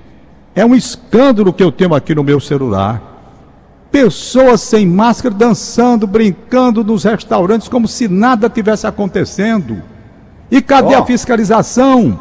é 0.55 0.65
um 0.65 0.75
escândalo 0.75 1.53
que 1.53 1.63
eu 1.63 1.73
tenho 1.73 1.95
aqui 1.95 2.15
no 2.15 2.25
meu 2.25 2.41
celular. 2.41 3.11
Pessoas 3.91 4.61
sem 4.61 4.87
máscara 4.87 5.35
dançando, 5.35 6.07
brincando 6.07 6.83
nos 6.83 7.05
restaurantes 7.05 7.69
como 7.69 7.87
se 7.87 8.09
nada 8.09 8.49
tivesse 8.49 8.87
acontecendo. 8.87 9.83
E 10.51 10.61
cadê 10.61 10.95
Ó. 10.95 11.01
a 11.01 11.07
fiscalização? 11.07 12.19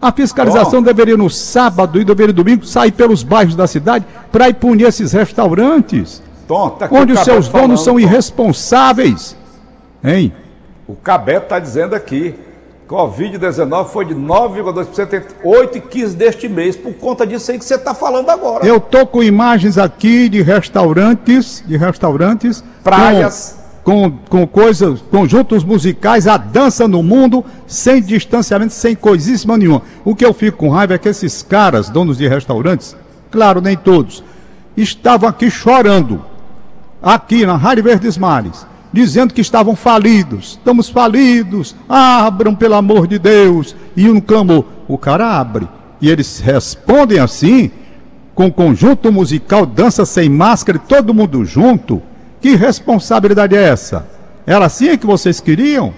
A 0.00 0.12
fiscalização 0.12 0.80
Ó. 0.80 0.82
deveria 0.82 1.16
no 1.16 1.30
sábado 1.30 2.00
e 2.00 2.04
deveria 2.04 2.32
no 2.32 2.44
domingo 2.44 2.66
sair 2.66 2.92
pelos 2.92 3.22
bairros 3.22 3.56
da 3.56 3.66
cidade 3.66 4.04
para 4.30 4.48
ir 4.48 4.54
punir 4.54 4.86
esses 4.86 5.12
restaurantes, 5.12 6.22
Tá 6.48 6.86
aqui 6.86 6.94
onde 6.94 7.12
os 7.12 7.20
seus 7.20 7.48
donos 7.48 7.48
falando, 7.48 7.76
são 7.76 7.94
Tom. 7.94 8.00
irresponsáveis. 8.00 9.36
Hein? 10.02 10.32
O 10.86 10.94
Cabeto 10.94 11.44
está 11.44 11.58
dizendo 11.58 11.94
aqui. 11.94 12.34
Covid-19 12.88 13.86
foi 13.88 14.06
de 14.06 14.14
9,2% 14.14 15.12
entre 15.12 15.34
8 15.44 15.76
e 15.76 15.80
15 15.82 16.16
deste 16.16 16.48
mês, 16.48 16.74
por 16.74 16.94
conta 16.94 17.26
disso 17.26 17.50
aí 17.50 17.58
que 17.58 17.64
você 17.64 17.74
está 17.74 17.92
falando 17.92 18.30
agora. 18.30 18.66
Eu 18.66 18.80
tô 18.80 19.06
com 19.06 19.22
imagens 19.22 19.76
aqui 19.76 20.26
de 20.30 20.40
restaurantes, 20.40 21.62
de 21.66 21.76
restaurantes, 21.76 22.64
Praias. 22.82 23.58
com, 23.84 24.10
com, 24.10 24.18
com 24.30 24.46
coisas, 24.46 25.02
conjuntos 25.10 25.62
musicais, 25.62 26.26
a 26.26 26.38
dança 26.38 26.88
no 26.88 27.02
mundo, 27.02 27.44
sem 27.66 28.00
distanciamento, 28.00 28.72
sem 28.72 28.96
coisíssima 28.96 29.58
nenhuma. 29.58 29.82
O 30.02 30.16
que 30.16 30.24
eu 30.24 30.32
fico 30.32 30.56
com 30.56 30.70
raiva 30.70 30.94
é 30.94 30.98
que 30.98 31.10
esses 31.10 31.42
caras, 31.42 31.90
donos 31.90 32.16
de 32.16 32.26
restaurantes, 32.26 32.96
claro, 33.30 33.60
nem 33.60 33.76
todos, 33.76 34.24
estavam 34.74 35.28
aqui 35.28 35.50
chorando, 35.50 36.24
aqui 37.02 37.46
na 37.46 37.56
Rádio 37.56 37.84
Verdes 37.84 38.16
Mares 38.16 38.66
dizendo 38.92 39.34
que 39.34 39.40
estavam 39.40 39.76
falidos. 39.76 40.58
Estamos 40.58 40.88
falidos, 40.88 41.74
abram 41.88 42.54
pelo 42.54 42.74
amor 42.74 43.06
de 43.06 43.18
Deus. 43.18 43.76
E 43.96 44.08
um 44.08 44.20
clamor, 44.20 44.64
o 44.86 44.96
cara 44.96 45.38
abre. 45.38 45.68
E 46.00 46.08
eles 46.08 46.40
respondem 46.40 47.18
assim, 47.18 47.70
com 48.34 48.50
conjunto 48.50 49.10
musical, 49.12 49.66
dança 49.66 50.06
sem 50.06 50.28
máscara, 50.28 50.78
e 50.78 50.88
todo 50.88 51.14
mundo 51.14 51.44
junto. 51.44 52.00
Que 52.40 52.54
responsabilidade 52.54 53.56
é 53.56 53.62
essa? 53.62 54.06
Era 54.46 54.66
assim 54.66 54.96
que 54.96 55.06
vocês 55.06 55.40
queriam? 55.40 55.92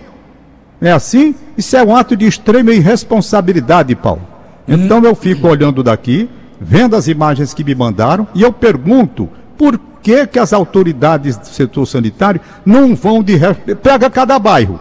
É 0.81 0.91
assim? 0.91 1.35
Isso 1.57 1.77
é 1.77 1.85
um 1.85 1.95
ato 1.95 2.17
de 2.17 2.27
extrema 2.27 2.73
irresponsabilidade, 2.73 3.95
Paulo. 3.95 4.23
Então 4.67 5.03
eu 5.05 5.15
fico 5.15 5.47
olhando 5.47 5.83
daqui, 5.83 6.29
vendo 6.59 6.97
as 6.97 7.09
imagens 7.09 7.53
que 7.53 7.63
me 7.63 7.75
mandaram, 7.75 8.27
e 8.35 8.43
eu 8.43 8.53
pergunto, 8.53 9.29
por 9.61 9.79
que, 10.03 10.27
que 10.27 10.39
as 10.39 10.55
autoridades 10.55 11.37
do 11.37 11.45
setor 11.45 11.85
sanitário 11.85 12.41
não 12.65 12.95
vão 12.95 13.23
de? 13.23 13.39
Pega 13.83 14.09
cada 14.09 14.39
bairro. 14.39 14.81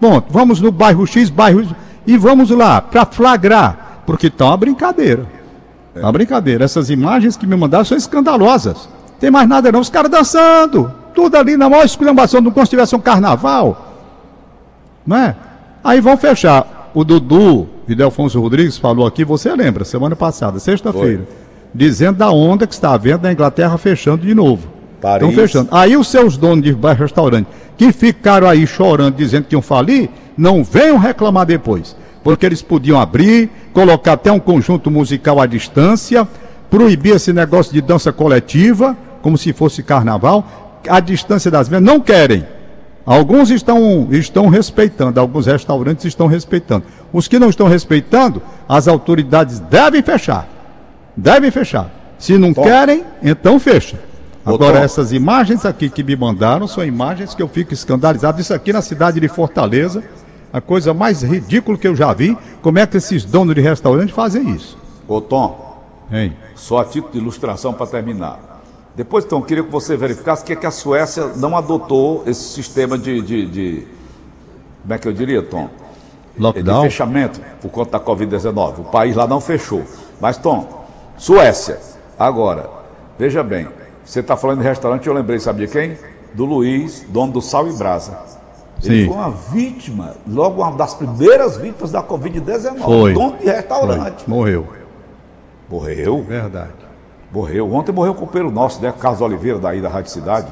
Bom, 0.00 0.22
vamos 0.30 0.62
no 0.62 0.72
bairro 0.72 1.06
X, 1.06 1.28
bairro 1.28 1.76
e 2.06 2.16
vamos 2.16 2.48
lá 2.48 2.80
para 2.80 3.04
flagrar, 3.04 4.00
porque 4.06 4.30
tá 4.30 4.46
uma 4.46 4.56
brincadeira. 4.56 5.26
Tá 5.92 6.00
uma 6.00 6.12
brincadeira. 6.12 6.64
Essas 6.64 6.88
imagens 6.88 7.36
que 7.36 7.46
me 7.46 7.54
mandaram 7.54 7.84
são 7.84 7.98
escandalosas. 7.98 8.88
Tem 9.20 9.30
mais 9.30 9.46
nada 9.46 9.70
não, 9.70 9.80
os 9.80 9.90
caras 9.90 10.10
dançando, 10.10 10.90
tudo 11.14 11.36
ali 11.36 11.58
na 11.58 11.68
maior 11.68 11.84
esculhambação, 11.84 12.42
como 12.42 12.64
se 12.64 12.70
tivesse 12.70 12.96
um 12.96 13.00
carnaval. 13.00 13.92
Não 15.06 15.18
é? 15.18 15.36
Aí 15.84 16.00
vão 16.00 16.16
fechar. 16.16 16.90
O 16.94 17.04
Dudu 17.04 17.68
e 17.86 17.94
Delfonso 17.94 18.40
Rodrigues 18.40 18.78
falou 18.78 19.06
aqui, 19.06 19.22
você 19.22 19.54
lembra, 19.54 19.84
semana 19.84 20.16
passada, 20.16 20.58
sexta-feira 20.58 21.43
dizendo 21.74 22.18
da 22.18 22.30
onda 22.30 22.66
que 22.66 22.74
está 22.74 22.92
havendo 22.92 23.22
na 23.22 23.32
Inglaterra 23.32 23.76
fechando 23.76 24.24
de 24.24 24.34
novo. 24.34 24.68
Paris. 25.00 25.28
Estão 25.28 25.42
fechando. 25.42 25.68
Aí 25.72 25.96
os 25.96 26.08
seus 26.08 26.36
donos 26.36 26.64
de 26.64 26.74
restaurante, 26.96 27.46
que 27.76 27.92
ficaram 27.92 28.48
aí 28.48 28.66
chorando, 28.66 29.16
dizendo 29.16 29.44
que 29.44 29.54
iam 29.54 29.60
falir, 29.60 30.08
não 30.36 30.64
venham 30.64 30.96
reclamar 30.96 31.44
depois. 31.44 31.96
Porque 32.22 32.46
eles 32.46 32.62
podiam 32.62 32.98
abrir, 32.98 33.50
colocar 33.74 34.14
até 34.14 34.32
um 34.32 34.40
conjunto 34.40 34.90
musical 34.90 35.40
à 35.40 35.46
distância, 35.46 36.26
proibir 36.70 37.16
esse 37.16 37.32
negócio 37.32 37.72
de 37.72 37.82
dança 37.82 38.12
coletiva, 38.12 38.96
como 39.20 39.36
se 39.36 39.52
fosse 39.52 39.82
carnaval, 39.82 40.80
à 40.88 41.00
distância 41.00 41.50
das 41.50 41.68
mesmas. 41.68 41.92
Não 41.92 42.00
querem. 42.00 42.46
Alguns 43.04 43.50
estão, 43.50 44.08
estão 44.10 44.48
respeitando, 44.48 45.20
alguns 45.20 45.44
restaurantes 45.44 46.06
estão 46.06 46.26
respeitando. 46.26 46.84
Os 47.12 47.28
que 47.28 47.38
não 47.38 47.50
estão 47.50 47.68
respeitando, 47.68 48.40
as 48.66 48.88
autoridades 48.88 49.60
devem 49.60 50.02
fechar. 50.02 50.48
Devem 51.16 51.50
fechar. 51.50 51.90
Se 52.18 52.36
não 52.38 52.52
Tom. 52.54 52.62
querem, 52.62 53.04
então 53.22 53.58
fecha. 53.58 53.98
Agora, 54.44 54.78
Tom. 54.78 54.84
essas 54.84 55.12
imagens 55.12 55.64
aqui 55.64 55.88
que 55.88 56.02
me 56.02 56.14
mandaram 56.16 56.66
são 56.66 56.84
imagens 56.84 57.34
que 57.34 57.42
eu 57.42 57.48
fico 57.48 57.72
escandalizado. 57.72 58.40
Isso 58.40 58.52
aqui 58.52 58.72
na 58.72 58.82
cidade 58.82 59.18
de 59.20 59.28
Fortaleza, 59.28 60.02
a 60.52 60.60
coisa 60.60 60.92
mais 60.92 61.22
ridícula 61.22 61.78
que 61.78 61.88
eu 61.88 61.96
já 61.96 62.12
vi. 62.12 62.36
Como 62.62 62.78
é 62.78 62.86
que 62.86 62.96
esses 62.96 63.24
donos 63.24 63.54
de 63.54 63.60
restaurante 63.60 64.12
fazem 64.12 64.50
isso? 64.50 64.76
Ô 65.08 65.20
Tom, 65.20 65.62
Hein? 66.12 66.34
só 66.54 66.78
a 66.80 66.84
título 66.84 67.12
de 67.12 67.18
ilustração 67.18 67.72
para 67.72 67.86
terminar. 67.86 68.62
Depois, 68.94 69.24
então, 69.24 69.40
queria 69.42 69.64
que 69.64 69.70
você 69.70 69.96
verificasse 69.96 70.44
que, 70.44 70.52
é 70.52 70.56
que 70.56 70.66
a 70.66 70.70
Suécia 70.70 71.30
não 71.36 71.56
adotou 71.56 72.22
esse 72.26 72.44
sistema 72.52 72.96
de, 72.96 73.20
de, 73.22 73.46
de- 73.46 73.86
Como 74.82 74.94
é 74.94 74.98
que 74.98 75.08
eu 75.08 75.12
diria, 75.12 75.42
Tom? 75.42 75.68
De 76.36 76.42
Lockdown? 76.42 76.82
fechamento 76.82 77.40
por 77.60 77.70
conta 77.70 77.98
da 77.98 78.00
Covid-19. 78.04 78.80
O 78.80 78.84
país 78.84 79.16
lá 79.16 79.26
não 79.26 79.40
fechou. 79.40 79.82
Mas, 80.20 80.36
Tom, 80.36 80.83
Suécia. 81.16 81.78
Agora, 82.18 82.68
veja 83.18 83.42
bem, 83.42 83.68
você 84.04 84.20
está 84.20 84.36
falando 84.36 84.60
de 84.60 84.64
restaurante, 84.64 85.06
eu 85.06 85.14
lembrei, 85.14 85.38
sabia 85.38 85.66
quem? 85.66 85.96
Do 86.34 86.44
Luiz, 86.44 87.04
dono 87.08 87.32
do 87.32 87.40
Sal 87.40 87.68
e 87.68 87.72
Brasa. 87.72 88.18
Ele 88.82 89.04
Sim. 89.04 89.08
foi 89.08 89.16
uma 89.16 89.30
vítima, 89.30 90.14
logo 90.28 90.60
uma 90.60 90.72
das 90.72 90.94
primeiras 90.94 91.56
vítimas 91.56 91.90
da 91.92 92.02
Covid-19. 92.02 92.78
Foi. 92.80 93.14
Dono 93.14 93.38
de 93.38 93.46
restaurante. 93.46 94.24
Foi. 94.24 94.34
Morreu. 94.34 94.66
Morreu? 95.70 96.22
Verdade. 96.22 96.72
Morreu. 97.32 97.72
Ontem 97.72 97.92
morreu 97.92 98.12
o 98.12 98.16
companheiro 98.16 98.52
nosso, 98.52 98.82
né? 98.82 98.92
Carlos 98.98 99.20
Oliveira, 99.20 99.58
daí 99.58 99.80
da 99.80 99.88
Rádio 99.88 100.10
Cidade. 100.10 100.48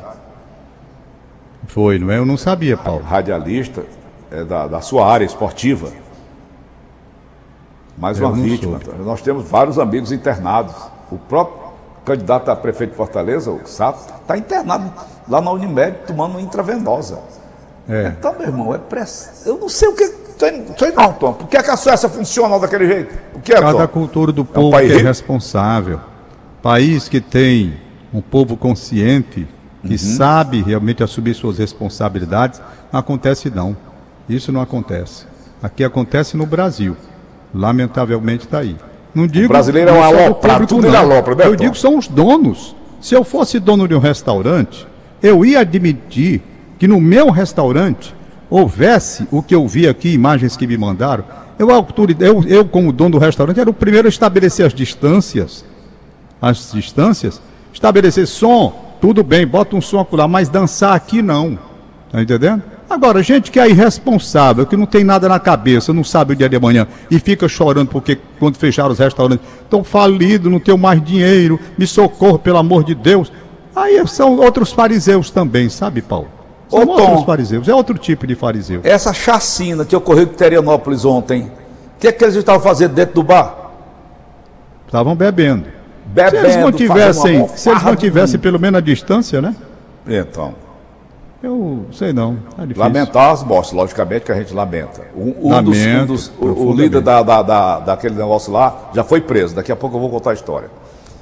Foi, 1.66 1.99
não 1.99 2.11
é? 2.11 2.19
Eu 2.19 2.26
não 2.26 2.37
sabia, 2.37 2.76
Paulo. 2.76 3.02
Radialista 3.02 3.85
é, 4.31 4.42
da, 4.45 4.66
da 4.66 4.81
sua 4.81 5.07
área 5.07 5.25
esportiva. 5.25 5.88
Mais 7.97 8.19
uma 8.19 8.33
vítima. 8.33 8.81
Nós 9.05 9.21
temos 9.21 9.49
vários 9.49 9.79
amigos 9.79 10.13
internados. 10.13 10.75
O 11.11 11.19
próprio 11.19 11.63
candidato 12.05 12.51
a 12.51 12.57
prefeito 12.57 12.91
de 12.91 12.97
Fortaleza, 12.97 13.51
o 13.51 13.67
Sato, 13.67 14.13
está 14.21 14.37
internado 14.37 14.93
lá 15.29 15.41
na 15.41 15.51
Unimed 15.51 15.99
tomando 16.07 16.41
intravenosa. 16.41 17.21
É. 17.89 18.15
Então, 18.19 18.35
meu 18.39 18.49
irmão, 18.49 18.75
é 18.75 18.79
pressa. 18.79 19.49
Eu 19.49 19.59
não 19.59 19.69
sei 19.69 19.89
o 19.89 19.95
que. 19.95 20.07
Sei, 20.39 20.67
sei 20.79 20.93
não, 20.93 21.13
Tom. 21.13 21.35
Por 21.35 21.47
que, 21.47 21.57
é 21.57 21.63
que 21.63 21.71
a 21.71 21.77
Suécia 21.77 22.09
funciona 22.09 22.59
daquele 22.59 22.87
jeito? 22.87 23.15
O 23.35 23.41
que 23.41 23.53
é, 23.53 23.61
Cada 23.61 23.87
Tom? 23.87 23.89
cultura 23.89 24.33
do 24.33 24.45
povo 24.45 24.71
país 24.71 24.93
que 24.93 24.99
é 24.99 25.03
responsável. 25.03 26.01
País 26.63 27.09
que 27.09 27.21
tem 27.21 27.77
um 28.13 28.21
povo 28.21 28.57
consciente, 28.57 29.47
que 29.85 29.99
sabe 29.99 30.63
realmente 30.63 31.03
assumir 31.03 31.35
suas 31.35 31.59
responsabilidades, 31.59 32.61
não 32.93 33.01
acontece 33.01 33.51
não. 33.51 33.77
Isso 34.29 34.53
não 34.53 34.61
acontece. 34.61 35.27
Aqui 35.63 35.85
acontece 35.85 36.37
no 36.37 36.47
Brasil. 36.47 36.97
Lamentavelmente 37.54 38.44
está 38.44 38.59
aí. 38.59 38.76
Não 39.14 39.26
digo 39.26 39.49
brasileiro 39.49 39.90
é 39.90 39.92
um 39.92 40.02
aloprado, 40.02 40.61
público, 40.61 40.75
tudo 40.75 40.87
ele 40.87 40.97
alopra, 40.97 41.35
né, 41.35 41.47
Eu 41.47 41.54
digo 41.54 41.73
que 41.73 41.78
são 41.78 41.99
os 41.99 42.09
donos. 42.09 42.75
Se 43.00 43.14
eu 43.14 43.25
fosse 43.25 43.59
dono 43.59 43.87
de 43.87 43.94
um 43.94 43.99
restaurante, 43.99 44.87
eu 45.23 45.44
ia 45.44 45.61
admitir 45.61 46.40
que 46.78 46.88
no 46.88 47.00
meu 47.00 47.30
restaurante 47.30 48.14
houvesse 48.49 49.26
o 49.30 49.42
que 49.42 49.54
eu 49.54 49.66
vi 49.66 49.87
aqui, 49.87 50.12
imagens 50.12 50.56
que 50.56 50.66
me 50.66 50.76
mandaram. 50.76 51.25
Eu, 51.59 51.68
eu, 52.21 52.44
eu 52.44 52.64
como 52.64 52.92
dono 52.92 53.12
do 53.12 53.18
restaurante, 53.18 53.61
era 53.61 53.68
o 53.68 53.75
primeiro 53.75 54.09
a 54.09 54.11
estabelecer 54.11 54.66
as 54.66 54.75
distâncias. 54.75 55.64
As 56.40 56.73
distâncias. 56.73 57.40
Estabelecer 57.73 58.26
som, 58.26 58.97
tudo 59.00 59.23
bem, 59.23 59.47
bota 59.47 59.76
um 59.76 59.80
som 59.80 60.00
acolá, 60.00 60.26
mas 60.26 60.49
dançar 60.49 60.94
aqui 60.94 61.23
não. 61.23 61.59
Tá 62.11 62.21
entendendo? 62.21 62.62
Agora, 62.93 63.23
gente 63.23 63.51
que 63.51 63.59
é 63.59 63.71
irresponsável, 63.71 64.67
que 64.67 64.77
não 64.77 64.85
tem 64.85 65.03
nada 65.03 65.27
na 65.27 65.41
cabeça, 65.41 65.95
não 65.95 66.05
sabe 66.05 66.35
o 66.35 66.37
dia 66.37 66.47
de 66.47 66.57
amanhã 66.57 66.87
e 67.11 67.19
fica 67.19 67.49
chorando 67.49 67.89
porque 67.89 68.19
quando 68.39 68.59
fecharam 68.59 68.91
os 68.91 68.99
restaurantes, 68.99 69.47
estão 69.63 69.83
falidos, 69.83 70.53
não 70.53 70.61
tenho 70.61 70.77
mais 70.77 71.03
dinheiro, 71.03 71.59
me 71.79 71.87
socorro, 71.87 72.39
pelo 72.39 72.59
amor 72.59 72.85
de 72.85 72.95
Deus. 72.95 73.33
Aí 73.75 74.07
são 74.07 74.37
outros 74.37 74.73
fariseus 74.73 75.31
também, 75.31 75.71
sabe, 75.71 76.03
Paulo? 76.03 76.29
São 76.69 76.83
Ô, 76.83 76.87
Tom. 76.87 77.03
outros 77.03 77.25
fariseus, 77.25 77.67
é 77.67 77.75
outro 77.75 77.97
tipo 77.97 78.27
de 78.27 78.35
fariseu. 78.35 78.83
Essa 78.85 79.15
chacina 79.15 79.87
que 79.87 79.97
ocorreu 79.97 80.25
em 80.25 80.27
Terianópolis 80.27 81.07
ontem, 81.07 81.45
o 81.45 81.51
que 81.99 82.09
é 82.09 82.13
que 82.13 82.23
eles 82.23 82.35
estavam 82.35 82.61
fazendo 82.61 82.93
dentro 82.93 83.15
do 83.15 83.23
bar? 83.23 83.71
Estavam 84.87 85.17
bebendo. 85.17 85.65
Se 85.65 85.71
Bebendo, 86.13 86.45
eles 86.45 86.57
mantivessem, 86.59 87.49
se 87.57 87.71
eles 87.71 87.83
mantivessem 87.83 88.39
pelo 88.39 88.61
menos 88.61 88.77
a 88.77 88.83
distância, 88.83 89.41
né? 89.41 89.57
Então, 90.07 90.55
Eu 91.43 91.87
sei 91.93 92.13
não, 92.13 92.37
tá 92.57 92.65
lamentar 92.77 93.31
as 93.33 93.43
mortes, 93.43 93.73
logicamente 93.73 94.25
que 94.25 94.31
a 94.31 94.35
gente 94.37 94.55
lamenta. 94.55 95.01
Um, 95.17 95.35
um 95.57 95.63
dos, 95.63 95.77
um 95.77 95.81
Lamento, 95.81 96.07
dos- 96.07 96.33
o- 96.39 96.73
líder 96.73 97.01
da, 97.01 97.21
da, 97.23 97.43
da- 97.43 97.81
daquele 97.81 98.15
negócio 98.15 98.53
lá 98.53 98.91
já 98.95 99.03
foi 99.03 99.21
preso. 99.21 99.55
Daqui 99.55 99.73
a 99.73 99.77
pouco 99.77 99.97
eu 99.97 100.01
vou 100.01 100.09
contar 100.11 100.31
a 100.31 100.35
história. 100.35 100.71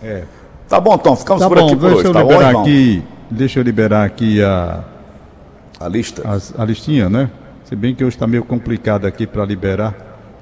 É. 0.03 0.25
Tá 0.69 0.79
bom, 0.79 0.97
Tom, 0.99 1.17
ficamos 1.17 1.43
Tá 1.43 1.49
por 1.49 1.59
bom, 1.59 1.67
aqui 1.67 1.77
por 1.77 1.81
deixa 1.83 1.97
hoje, 1.97 2.07
eu 2.09 2.13
tá 2.13 2.21
bom, 2.23 2.29
liberar 2.33 2.49
irmão? 2.49 2.63
aqui, 2.63 3.03
deixa 3.31 3.59
eu 3.61 3.63
liberar 3.65 4.05
aqui 4.05 4.43
a, 4.43 4.81
A 5.81 5.89
lista. 5.89 6.23
as- 6.29 6.53
a 6.59 6.65
listinha, 6.67 7.09
né? 7.09 7.31
Se 7.65 7.75
bem 7.75 7.95
que 7.95 8.05
hoje 8.05 8.15
está 8.17 8.27
meio 8.27 8.45
complicado 8.45 9.07
aqui 9.07 9.27
para 9.27 9.43
liberar, 9.45 9.95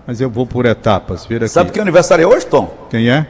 mas 0.07 0.21
eu 0.21 0.29
vou 0.29 0.45
por 0.45 0.67
etapas. 0.67 1.27
Sabe 1.49 1.71
quem 1.71 1.79
é 1.79 1.83
aniversário 1.83 2.25
é 2.25 2.27
hoje, 2.27 2.47
Tom? 2.47 2.69
Quem 2.91 3.09
é? 3.09 3.27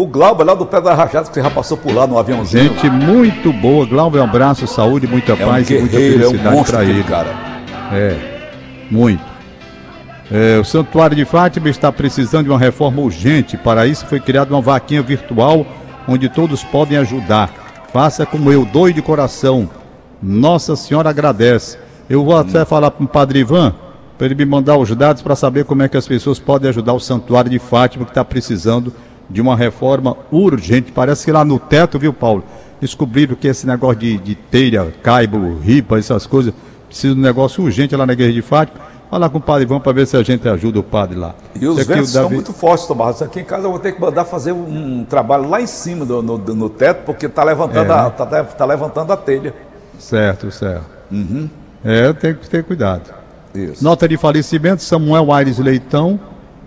O 0.00 0.06
Glauber 0.06 0.44
lá 0.44 0.54
do 0.54 0.64
Pé 0.64 0.80
da 0.80 0.94
Rajada, 0.94 1.28
que 1.28 1.34
você 1.34 1.42
já 1.42 1.50
passou 1.50 1.76
por 1.76 1.94
lá 1.94 2.06
no 2.06 2.18
aviãozinho. 2.18 2.70
Gente 2.70 2.88
muito 2.88 3.52
boa. 3.52 3.84
Glauber, 3.84 4.20
um 4.20 4.24
abraço, 4.24 4.66
saúde, 4.66 5.06
muita 5.06 5.32
é 5.32 5.34
um 5.34 5.38
paz 5.38 5.68
e 5.68 5.74
muita 5.74 5.94
guerreiro, 5.94 6.24
é 6.24 6.26
um 6.26 6.30
felicidade 6.30 6.64
para 6.64 6.84
ele. 6.86 7.04
cara. 7.04 7.28
É, 7.92 8.16
muito. 8.90 9.22
É, 10.32 10.58
o 10.58 10.64
Santuário 10.64 11.14
de 11.14 11.26
Fátima 11.26 11.68
está 11.68 11.92
precisando 11.92 12.44
de 12.44 12.50
uma 12.50 12.58
reforma 12.58 13.02
urgente. 13.02 13.58
Para 13.58 13.86
isso 13.86 14.06
foi 14.06 14.18
criada 14.18 14.54
uma 14.54 14.62
vaquinha 14.62 15.02
virtual 15.02 15.66
onde 16.08 16.30
todos 16.30 16.64
podem 16.64 16.96
ajudar. 16.96 17.50
Faça 17.92 18.24
como 18.24 18.50
eu, 18.50 18.64
doe 18.64 18.94
de 18.94 19.02
coração. 19.02 19.68
Nossa 20.22 20.76
Senhora 20.76 21.10
agradece. 21.10 21.76
Eu 22.08 22.24
vou 22.24 22.38
até 22.38 22.64
falar 22.64 22.90
para 22.90 23.04
o 23.04 23.08
Padre 23.08 23.40
Ivan 23.40 23.74
para 24.16 24.26
ele 24.26 24.34
me 24.34 24.44
mandar 24.44 24.76
os 24.76 24.94
dados 24.94 25.22
para 25.22 25.34
saber 25.34 25.64
como 25.64 25.82
é 25.82 25.88
que 25.88 25.96
as 25.96 26.06
pessoas 26.06 26.38
podem 26.38 26.68
ajudar 26.68 26.92
o 26.92 27.00
Santuário 27.00 27.50
de 27.50 27.58
Fátima, 27.58 28.04
que 28.04 28.10
está 28.10 28.22
precisando 28.22 28.90
de 28.90 29.09
uma 29.38 29.54
reforma 29.54 30.16
urgente. 30.32 30.90
Parece 30.90 31.26
que 31.26 31.32
lá 31.32 31.44
no 31.44 31.58
teto, 31.58 31.98
viu, 31.98 32.12
Paulo? 32.14 32.42
Descobriram 32.80 33.36
que 33.36 33.46
esse 33.46 33.66
negócio 33.66 33.98
de, 33.98 34.16
de 34.16 34.34
telha, 34.34 34.90
caibo, 35.02 35.58
ripa, 35.58 35.98
essas 35.98 36.26
coisas, 36.26 36.54
precisa 36.86 37.14
de 37.14 37.20
um 37.20 37.22
negócio 37.22 37.62
urgente 37.62 37.94
lá 37.94 38.06
na 38.06 38.14
Igreja 38.14 38.32
de 38.32 38.42
Fátima. 38.42 38.80
Falar 39.10 39.28
com 39.28 39.38
o 39.38 39.40
padre 39.40 39.64
Ivan 39.64 39.80
para 39.80 39.90
ver 39.90 40.06
se 40.06 40.16
a 40.16 40.22
gente 40.22 40.48
ajuda 40.48 40.78
o 40.78 40.84
padre 40.84 41.18
lá. 41.18 41.34
E 41.60 41.66
os 41.66 41.76
ventos 41.84 42.12
Davi... 42.12 42.28
são 42.28 42.30
muito 42.30 42.52
fortes, 42.52 42.86
Tomás. 42.86 43.20
Aqui 43.20 43.40
em 43.40 43.44
casa 43.44 43.66
eu 43.66 43.70
vou 43.70 43.80
ter 43.80 43.90
que 43.90 44.00
mandar 44.00 44.24
fazer 44.24 44.52
um, 44.52 45.04
trabalho 45.04 45.48
lá 45.48 45.60
em 45.60 45.66
cima 45.66 46.06
do, 46.06 46.22
no, 46.22 46.38
no 46.38 46.70
teto, 46.70 47.04
porque 47.04 47.26
está 47.26 47.42
levantando, 47.42 47.90
é, 47.90 47.94
a, 47.94 48.10
tá, 48.10 48.44
tá, 48.44 48.64
levantando 48.64 49.12
a 49.12 49.16
telha. 49.16 49.52
Certo, 49.98 50.52
certo. 50.52 50.86
Uhum. 51.10 51.50
É, 51.84 52.12
tem 52.12 52.34
que 52.34 52.48
ter 52.48 52.62
cuidado. 52.62 53.12
Isso. 53.52 53.82
Nota 53.82 54.06
de 54.06 54.16
falecimento: 54.16 54.80
Samuel 54.80 55.32
Aires 55.32 55.58
Leitão, 55.58 56.20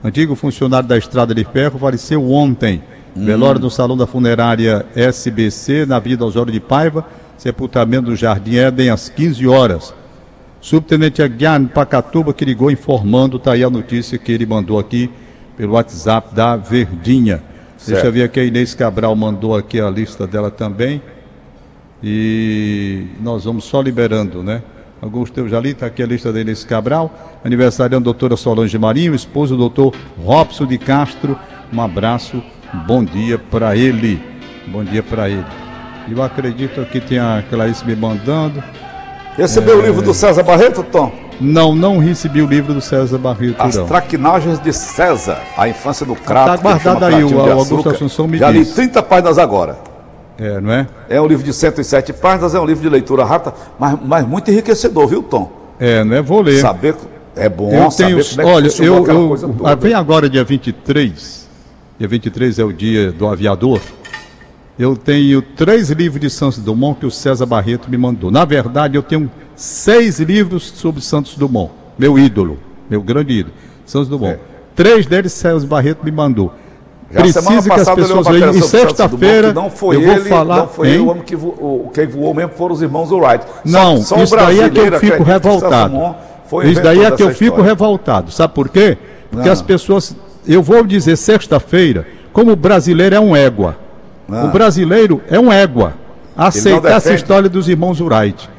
antigo 0.03 0.35
funcionário 0.35 0.87
da 0.87 0.97
Estrada 0.97 1.33
de 1.33 1.43
Ferro, 1.43 1.79
faleceu 1.79 2.29
ontem. 2.29 2.83
Hum. 3.15 3.25
Velório 3.25 3.61
no 3.61 3.69
salão 3.69 3.95
da 3.95 4.05
funerária 4.05 4.85
SBC, 4.95 5.85
na 5.85 5.97
Avenida 5.97 6.25
Osório 6.25 6.51
de 6.51 6.59
Paiva, 6.59 7.05
sepultamento 7.37 8.05
do 8.07 8.15
Jardim 8.15 8.55
Éden 8.55 8.89
às 8.89 9.07
15 9.09 9.47
horas. 9.47 9.93
Subtenente 10.59 11.21
Aguiar 11.21 11.61
Pacatuba 11.67 12.33
que 12.33 12.45
ligou 12.45 12.71
informando, 12.71 13.37
está 13.37 13.51
aí 13.51 13.63
a 13.63 13.69
notícia 13.69 14.17
que 14.17 14.31
ele 14.31 14.45
mandou 14.45 14.79
aqui 14.79 15.09
pelo 15.57 15.73
WhatsApp 15.73 16.33
da 16.33 16.55
Verdinha. 16.55 17.43
Certo. 17.77 17.91
Deixa 17.91 18.07
eu 18.07 18.11
ver 18.11 18.23
aqui, 18.23 18.39
a 18.39 18.45
Inês 18.45 18.73
Cabral 18.73 19.15
mandou 19.15 19.55
aqui 19.55 19.79
a 19.79 19.89
lista 19.89 20.25
dela 20.25 20.49
também. 20.49 21.01
E 22.01 23.07
nós 23.21 23.43
vamos 23.45 23.65
só 23.65 23.81
liberando, 23.81 24.41
né? 24.41 24.61
Augusto 25.03 25.37
eu 25.37 25.49
já 25.49 25.59
li, 25.59 25.71
está 25.71 25.87
aqui 25.87 26.01
a 26.01 26.05
lista 26.05 26.31
da 26.31 26.39
Inês 26.39 26.63
Cabral. 26.63 27.11
Aniversariando 27.43 27.97
a 27.97 28.13
doutora 28.13 28.37
Solange 28.37 28.77
Marinho, 28.77 29.13
esposo 29.13 29.53
do 29.57 29.67
doutor 29.67 29.93
Robson 30.23 30.65
de 30.65 30.77
Castro. 30.77 31.37
Um 31.73 31.81
abraço, 31.81 32.41
bom 32.87 33.03
dia 33.03 33.37
para 33.37 33.75
ele. 33.75 34.23
Bom 34.65 34.81
dia 34.81 35.03
para 35.03 35.29
ele. 35.29 35.45
Eu 36.09 36.23
acredito 36.23 36.85
que 36.85 37.01
tem 37.01 37.19
a 37.19 37.43
Clarice 37.49 37.85
me 37.85 37.97
mandando. 37.97 38.63
Recebeu 39.35 39.77
é... 39.77 39.83
o 39.83 39.85
livro 39.85 40.01
do 40.01 40.13
César 40.13 40.41
Barreto, 40.41 40.83
Tom? 40.83 41.11
Não, 41.41 41.75
não 41.75 41.97
recebi 41.97 42.41
o 42.41 42.47
livro 42.47 42.73
do 42.73 42.79
César 42.79 43.17
Barreto. 43.17 43.61
As 43.61 43.75
não. 43.75 43.85
traquinagens 43.85 44.57
de 44.57 44.71
César, 44.71 45.41
a 45.57 45.67
infância 45.67 46.05
do 46.05 46.15
crato. 46.15 46.55
Está 46.55 46.61
guardado 46.61 47.03
aí, 47.03 47.21
o, 47.25 47.35
o 47.35 47.51
Augusto 47.51 47.89
Assunção 47.89 48.25
me 48.25 48.37
Já 48.37 48.49
li 48.49 48.65
30 48.65 49.03
páginas 49.03 49.37
agora. 49.37 49.92
É, 50.37 50.59
não 50.59 50.71
é? 50.71 50.87
É 51.09 51.21
um 51.21 51.27
livro 51.27 51.43
de 51.43 51.53
107 51.53 52.13
páginas, 52.13 52.55
é 52.55 52.59
um 52.59 52.65
livro 52.65 52.81
de 52.81 52.89
leitura 52.89 53.23
rápida, 53.23 53.53
mas, 53.79 53.97
mas 54.03 54.27
muito 54.27 54.49
enriquecedor, 54.49 55.07
viu, 55.07 55.21
Tom? 55.21 55.51
É, 55.79 56.03
não 56.03 56.15
é? 56.15 56.21
Vou 56.21 56.41
ler. 56.41 56.59
Saber 56.59 56.95
é 57.35 57.49
bom 57.49 57.71
eu 57.71 57.89
tenho, 57.89 58.19
é 58.19 58.45
Olha, 58.45 58.69
eu, 58.79 59.07
eu 59.07 59.55
ah, 59.63 59.75
vem 59.75 59.93
agora 59.93 60.29
dia 60.29 60.43
23. 60.43 61.49
Dia 61.97 62.07
23 62.07 62.59
é 62.59 62.63
o 62.63 62.71
dia 62.71 63.11
do 63.11 63.27
aviador. 63.27 63.79
Eu 64.77 64.95
tenho 64.95 65.41
três 65.41 65.89
livros 65.89 66.21
de 66.21 66.29
Santos 66.29 66.59
Dumont 66.59 66.99
que 66.99 67.05
o 67.05 67.11
César 67.11 67.45
Barreto 67.45 67.89
me 67.89 67.97
mandou. 67.97 68.31
Na 68.31 68.45
verdade, 68.45 68.95
eu 68.95 69.03
tenho 69.03 69.29
seis 69.55 70.19
livros 70.19 70.63
sobre 70.75 71.01
Santos 71.01 71.35
Dumont, 71.35 71.71
meu 71.97 72.17
ídolo, 72.17 72.57
meu 72.89 73.01
grande 73.01 73.33
ídolo, 73.33 73.53
Santos 73.85 74.09
Dumont. 74.09 74.33
É. 74.33 74.39
Três 74.75 75.05
deles 75.05 75.31
César 75.31 75.67
Barreto 75.67 76.03
me 76.03 76.11
mandou. 76.11 76.53
Já 77.13 77.21
Precisa 77.21 77.61
que 77.61 77.79
as 77.79 77.89
pessoas 77.89 78.27
vejam. 78.27 78.51
E 78.51 78.61
sexta-feira 78.63 79.53
não 79.53 79.69
foi 79.69 79.97
eu 79.97 80.01
vou 80.01 80.13
ele, 80.13 80.29
falar. 80.29 80.57
Não 80.57 80.67
foi 80.67 80.89
ele 80.89 80.99
o 80.99 81.09
homem 81.09 81.21
que 81.21 81.35
voou, 81.35 81.91
quem 81.93 82.07
voou 82.07 82.33
mesmo 82.33 82.53
foram 82.53 82.73
os 82.73 82.81
irmãos 82.81 83.11
Wright. 83.11 83.45
Não, 83.63 83.97
só, 83.97 84.17
só 84.17 84.23
isso 84.23 84.35
daí 84.35 84.61
é 84.61 84.69
que 84.69 84.79
eu 84.79 84.99
fico 84.99 85.23
revoltado. 85.23 86.15
Isso 86.63 86.81
daí 86.81 87.03
é 87.03 87.11
que 87.11 87.21
eu 87.21 87.29
fico 87.29 87.43
história. 87.43 87.63
revoltado. 87.65 88.31
Sabe 88.31 88.53
por 88.53 88.67
quê? 88.67 88.97
Porque 89.29 89.45
não. 89.45 89.53
as 89.53 89.61
pessoas. 89.61 90.15
Eu 90.47 90.61
vou 90.63 90.83
dizer 90.83 91.15
sexta-feira, 91.15 92.07
como 92.33 92.51
o 92.51 92.55
brasileiro 92.55 93.15
é 93.15 93.19
um 93.19 93.35
égua. 93.35 93.77
Não. 94.27 94.47
O 94.47 94.51
brasileiro 94.51 95.21
é 95.29 95.39
um 95.39 95.51
égua. 95.51 95.93
Aceitar 96.35 96.93
essa 96.93 97.13
história 97.13 97.47
dos 97.47 97.69
irmãos 97.69 98.01
Wright. 98.01 98.49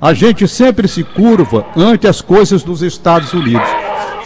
A 0.00 0.14
gente 0.14 0.46
sempre 0.46 0.86
se 0.86 1.02
curva 1.02 1.66
ante 1.76 2.06
as 2.06 2.20
coisas 2.20 2.62
dos 2.62 2.82
Estados 2.82 3.32
Unidos. 3.32 3.68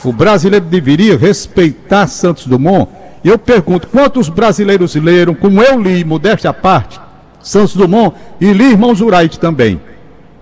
O 0.04 0.12
brasileiro 0.12 0.66
deveria 0.66 1.16
respeitar 1.16 2.06
Santos 2.06 2.46
Dumont. 2.46 2.99
E 3.22 3.28
eu 3.28 3.38
pergunto, 3.38 3.86
quantos 3.88 4.28
brasileiros 4.28 4.94
leram, 4.94 5.34
como 5.34 5.62
eu 5.62 5.80
li, 5.80 6.04
modéstia 6.04 6.50
à 6.50 6.54
parte, 6.54 7.00
Santos 7.40 7.74
Dumont 7.74 8.14
e 8.40 8.52
li 8.52 8.70
Irmãos 8.70 9.00
Wright 9.00 9.38
também? 9.38 9.80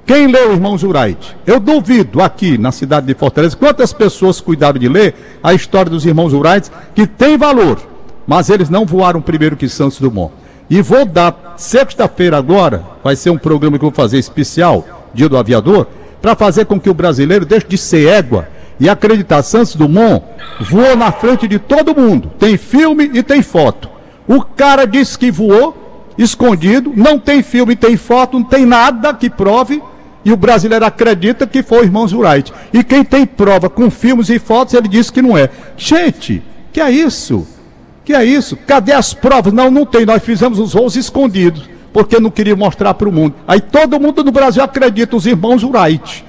Quem 0.06 0.26
leu 0.26 0.52
Irmãos 0.52 0.82
Wright? 0.82 1.36
Eu 1.46 1.60
duvido 1.60 2.22
aqui 2.22 2.56
na 2.56 2.72
cidade 2.72 3.06
de 3.06 3.14
Fortaleza 3.14 3.56
quantas 3.56 3.92
pessoas 3.92 4.40
cuidaram 4.40 4.78
de 4.78 4.88
ler 4.88 5.14
a 5.42 5.52
história 5.52 5.90
dos 5.90 6.06
Irmãos 6.06 6.32
Wright, 6.32 6.70
que 6.94 7.06
tem 7.06 7.36
valor, 7.36 7.78
mas 8.26 8.48
eles 8.48 8.70
não 8.70 8.86
voaram 8.86 9.20
primeiro 9.20 9.56
que 9.56 9.68
Santos 9.68 10.00
Dumont. 10.00 10.32
E 10.70 10.80
vou 10.80 11.04
dar, 11.04 11.54
sexta-feira 11.56 12.38
agora, 12.38 12.84
vai 13.02 13.16
ser 13.16 13.30
um 13.30 13.38
programa 13.38 13.78
que 13.78 13.84
eu 13.84 13.90
vou 13.90 13.96
fazer 13.96 14.18
especial, 14.18 14.86
Dia 15.12 15.28
do 15.28 15.36
Aviador, 15.36 15.86
para 16.22 16.36
fazer 16.36 16.64
com 16.66 16.78
que 16.78 16.90
o 16.90 16.94
brasileiro 16.94 17.44
deixe 17.44 17.66
de 17.66 17.78
ser 17.78 18.08
égua 18.08 18.48
e 18.80 18.88
acreditar. 18.88 19.42
Santos 19.42 19.74
Dumont 19.74 20.24
voou 20.60 20.96
na 20.96 21.12
frente 21.12 21.46
de 21.46 21.58
todo 21.58 21.94
mundo. 21.94 22.30
Tem 22.38 22.56
filme 22.56 23.10
e 23.12 23.22
tem 23.22 23.42
foto. 23.42 23.88
O 24.26 24.42
cara 24.42 24.86
disse 24.86 25.18
que 25.18 25.30
voou 25.30 26.12
escondido, 26.16 26.92
não 26.94 27.18
tem 27.18 27.42
filme, 27.42 27.76
tem 27.76 27.96
foto, 27.96 28.38
não 28.38 28.44
tem 28.44 28.66
nada 28.66 29.14
que 29.14 29.30
prove. 29.30 29.82
E 30.24 30.32
o 30.32 30.36
brasileiro 30.36 30.84
acredita 30.84 31.46
que 31.46 31.62
foi 31.62 31.80
o 31.80 31.84
irmão 31.84 32.04
Wright. 32.04 32.52
E 32.72 32.84
quem 32.84 33.04
tem 33.04 33.24
prova 33.24 33.70
com 33.70 33.90
filmes 33.90 34.28
e 34.28 34.38
fotos, 34.38 34.74
ele 34.74 34.88
disse 34.88 35.12
que 35.12 35.22
não 35.22 35.38
é. 35.38 35.48
Gente, 35.76 36.42
que 36.72 36.80
é 36.80 36.90
isso? 36.90 37.46
Que 38.04 38.12
é 38.12 38.24
isso? 38.24 38.56
Cadê 38.66 38.92
as 38.92 39.14
provas? 39.14 39.52
Não, 39.52 39.70
não 39.70 39.86
tem. 39.86 40.04
Nós 40.04 40.22
fizemos 40.22 40.58
os 40.58 40.74
voos 40.74 40.96
escondidos 40.96 41.68
porque 41.92 42.20
não 42.20 42.30
queria 42.30 42.54
mostrar 42.54 42.94
para 42.94 43.08
o 43.08 43.12
mundo. 43.12 43.34
Aí 43.46 43.60
todo 43.60 43.98
mundo 43.98 44.22
no 44.22 44.30
Brasil 44.30 44.62
acredita, 44.62 45.16
os 45.16 45.26
irmãos 45.26 45.62
Wright. 45.62 46.24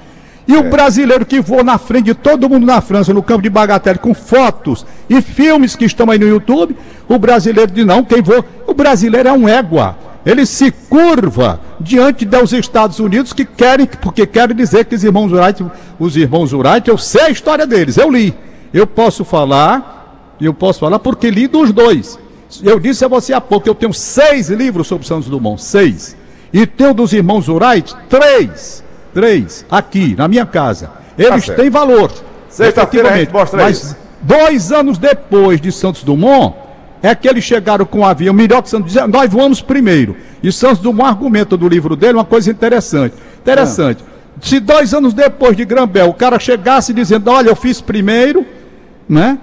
E 0.50 0.54
é. 0.54 0.58
o 0.58 0.64
brasileiro 0.68 1.24
que 1.24 1.40
voa 1.40 1.62
na 1.62 1.78
frente 1.78 2.06
de 2.06 2.14
todo 2.14 2.48
mundo 2.48 2.66
na 2.66 2.80
França, 2.80 3.14
no 3.14 3.22
campo 3.22 3.40
de 3.40 3.48
Bagatelle, 3.48 4.00
com 4.00 4.12
fotos 4.12 4.84
e 5.08 5.22
filmes 5.22 5.76
que 5.76 5.84
estão 5.84 6.10
aí 6.10 6.18
no 6.18 6.26
YouTube, 6.26 6.76
o 7.08 7.16
brasileiro 7.20 7.70
diz, 7.70 7.86
não, 7.86 8.02
quem 8.02 8.20
voa? 8.20 8.44
O 8.66 8.74
brasileiro 8.74 9.28
é 9.28 9.32
um 9.32 9.48
égua. 9.48 9.96
Ele 10.26 10.44
se 10.44 10.72
curva 10.72 11.60
diante 11.78 12.24
dos 12.24 12.52
Estados 12.52 12.98
Unidos 12.98 13.32
que 13.32 13.44
querem, 13.44 13.86
porque 13.86 14.26
querem 14.26 14.56
dizer 14.56 14.86
que 14.86 14.96
os 14.96 15.04
irmãos 15.04 15.30
Wright, 15.30 15.64
os 16.00 16.16
irmãos 16.16 16.52
Wright, 16.52 16.90
eu 16.90 16.98
sei 16.98 17.22
a 17.22 17.30
história 17.30 17.64
deles, 17.64 17.96
eu 17.96 18.10
li. 18.10 18.34
Eu 18.74 18.88
posso 18.88 19.24
falar, 19.24 20.34
eu 20.40 20.52
posso 20.52 20.80
falar 20.80 20.98
porque 20.98 21.30
li 21.30 21.46
dos 21.46 21.70
dois. 21.70 22.18
Eu 22.60 22.80
disse 22.80 23.04
a 23.04 23.08
você 23.08 23.32
há 23.32 23.40
pouco, 23.40 23.68
eu 23.68 23.74
tenho 23.74 23.94
seis 23.94 24.50
livros 24.50 24.88
sobre 24.88 25.06
Santos 25.06 25.28
Dumont, 25.28 25.62
seis. 25.62 26.16
E 26.52 26.66
tenho 26.66 26.92
dos 26.92 27.12
irmãos 27.12 27.48
Wright, 27.48 27.94
três. 28.08 28.82
Três, 29.12 29.64
aqui, 29.70 30.14
na 30.16 30.28
minha 30.28 30.46
casa. 30.46 30.90
Eles 31.18 31.46
tá 31.46 31.54
têm 31.54 31.70
valor. 31.70 32.10
Sexta-feira 32.48 33.10
a 33.12 33.16
gente 33.16 33.32
mostra 33.32 33.62
Mas 33.62 33.82
isso. 33.82 33.96
dois 34.20 34.72
anos 34.72 34.98
depois 34.98 35.60
de 35.60 35.70
Santos 35.70 36.02
Dumont, 36.02 36.54
é 37.02 37.14
que 37.14 37.28
eles 37.28 37.44
chegaram 37.44 37.84
com 37.86 38.00
o 38.00 38.04
avião 38.04 38.34
melhor 38.34 38.62
que 38.62 38.68
Santos 38.68 38.92
Dumont. 38.92 39.12
Nós 39.12 39.30
voamos 39.30 39.60
primeiro. 39.60 40.16
E 40.42 40.50
Santos 40.52 40.78
Dumont 40.78 41.08
argumenta 41.08 41.56
do 41.56 41.68
livro 41.68 41.96
dele 41.96 42.14
uma 42.14 42.24
coisa 42.24 42.50
interessante. 42.50 43.14
Interessante. 43.40 44.04
Ah. 44.06 44.10
Se 44.40 44.58
dois 44.58 44.94
anos 44.94 45.12
depois 45.12 45.56
de 45.56 45.64
Grambel 45.64 46.08
o 46.08 46.14
cara 46.14 46.38
chegasse 46.38 46.92
dizendo, 46.94 47.30
olha, 47.30 47.48
eu 47.48 47.56
fiz 47.56 47.80
primeiro, 47.80 48.46
né? 49.08 49.38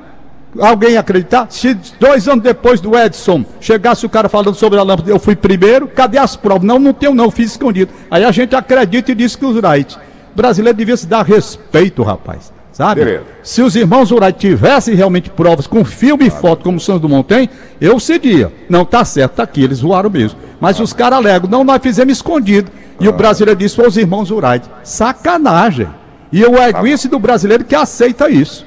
Alguém 0.60 0.98
acreditar? 0.98 1.48
Se 1.50 1.74
dois 2.00 2.28
anos 2.28 2.44
depois 2.44 2.80
do 2.82 2.98
Edson 2.98 3.46
chegasse 3.60 4.06
o 4.06 4.10
cara 4.10 4.30
falando 4.30 4.56
sobre 4.56 4.80
a 4.80 4.84
lâmpada, 4.84 5.10
eu 5.10 5.20
fui 5.20 5.36
primeiro, 5.36 5.88
cadê 5.88 6.18
as 6.18 6.36
provas? 6.36 6.64
Não, 6.64 6.80
não 6.80 6.94
tenho 6.94 7.14
não, 7.14 7.32
fiz 7.32 7.52
escondido. 7.52 7.92
Aí 8.10 8.24
a 8.24 8.32
gente 8.32 8.56
acredita 8.56 9.12
e 9.12 9.16
diz 9.16 9.36
que 9.36 9.46
os 9.46 9.56
Wright. 9.56 9.98
O 10.34 10.36
brasileiro 10.36 10.78
devia 10.78 10.98
se 10.98 11.08
dar 11.08 11.24
respeito, 11.24 12.04
rapaz. 12.04 12.52
Sabe? 12.72 13.04
Beleza. 13.04 13.24
Se 13.42 13.64
os 13.64 13.76
irmãos 13.76 14.12
Wright 14.12 14.38
tivessem 14.38 14.94
realmente 14.94 15.32
provas 15.32 15.66
com 15.66 15.84
filme 15.84 16.28
e 16.28 16.30
foto, 16.30 16.64
como 16.64 16.78
o 16.78 16.80
Santos 16.80 17.02
Dumont 17.02 17.28
tem, 17.28 17.50
eu 17.82 18.00
cedia. 18.00 18.52
Não, 18.70 18.86
tá 18.86 19.04
certo, 19.04 19.34
tá 19.34 19.44
aqui, 19.44 19.64
eles 19.64 19.80
voaram 19.80 20.12
mesmo. 20.12 20.38
Mas 20.60 20.80
os 20.80 20.94
caras 20.94 21.18
alegam, 21.18 21.50
não, 21.50 21.64
nós 21.64 21.82
fizemos 21.82 22.14
escondido. 22.14 22.72
E 23.00 23.08
o 23.08 23.14
brasileiro 23.14 23.60
disse, 23.60 23.82
os 23.82 23.98
irmãos 23.98 24.30
Wright. 24.30 24.70
Sacanagem. 24.84 25.88
E 26.32 26.44
o 26.44 26.56
egoísta 26.62 27.08
do 27.08 27.18
brasileiro 27.18 27.64
que 27.64 27.76
aceita 27.76 28.30
isso. 28.30 28.66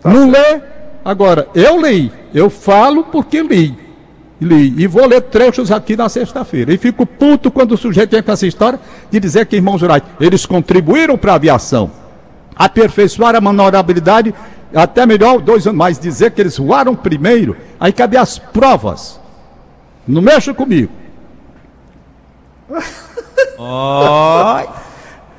Tá 0.00 0.10
não 0.10 0.30
certo. 0.30 0.54
lê, 0.54 0.62
Agora, 1.04 1.48
eu 1.54 1.80
li, 1.80 2.12
eu 2.34 2.50
falo 2.50 3.04
porque 3.04 3.42
li. 3.42 3.76
Li. 4.40 4.74
E 4.82 4.86
vou 4.86 5.06
ler 5.06 5.22
trechos 5.22 5.70
aqui 5.70 5.96
na 5.96 6.08
sexta-feira. 6.08 6.72
E 6.72 6.78
fico 6.78 7.04
puto 7.04 7.50
quando 7.50 7.72
o 7.72 7.76
sujeito 7.76 8.12
vem 8.12 8.22
com 8.22 8.32
essa 8.32 8.46
história 8.46 8.80
de 9.10 9.20
dizer 9.20 9.46
que, 9.46 9.56
irmãos 9.56 9.82
Wright, 9.82 10.06
eles 10.18 10.46
contribuíram 10.46 11.18
para 11.18 11.32
a 11.32 11.34
aviação. 11.34 11.90
Aperfeiçoar 12.56 13.34
a 13.34 13.40
maneurabilidade, 13.40 14.34
até 14.74 15.04
melhor, 15.04 15.40
dois 15.40 15.66
anos 15.66 15.78
mais, 15.78 15.98
dizer 15.98 16.30
que 16.30 16.40
eles 16.40 16.56
voaram 16.56 16.94
primeiro. 16.94 17.56
Aí 17.78 17.92
cadê 17.92 18.16
as 18.16 18.38
provas? 18.38 19.20
Não 20.06 20.22
mexa 20.22 20.54
comigo. 20.54 20.92
Oh. 23.62 24.62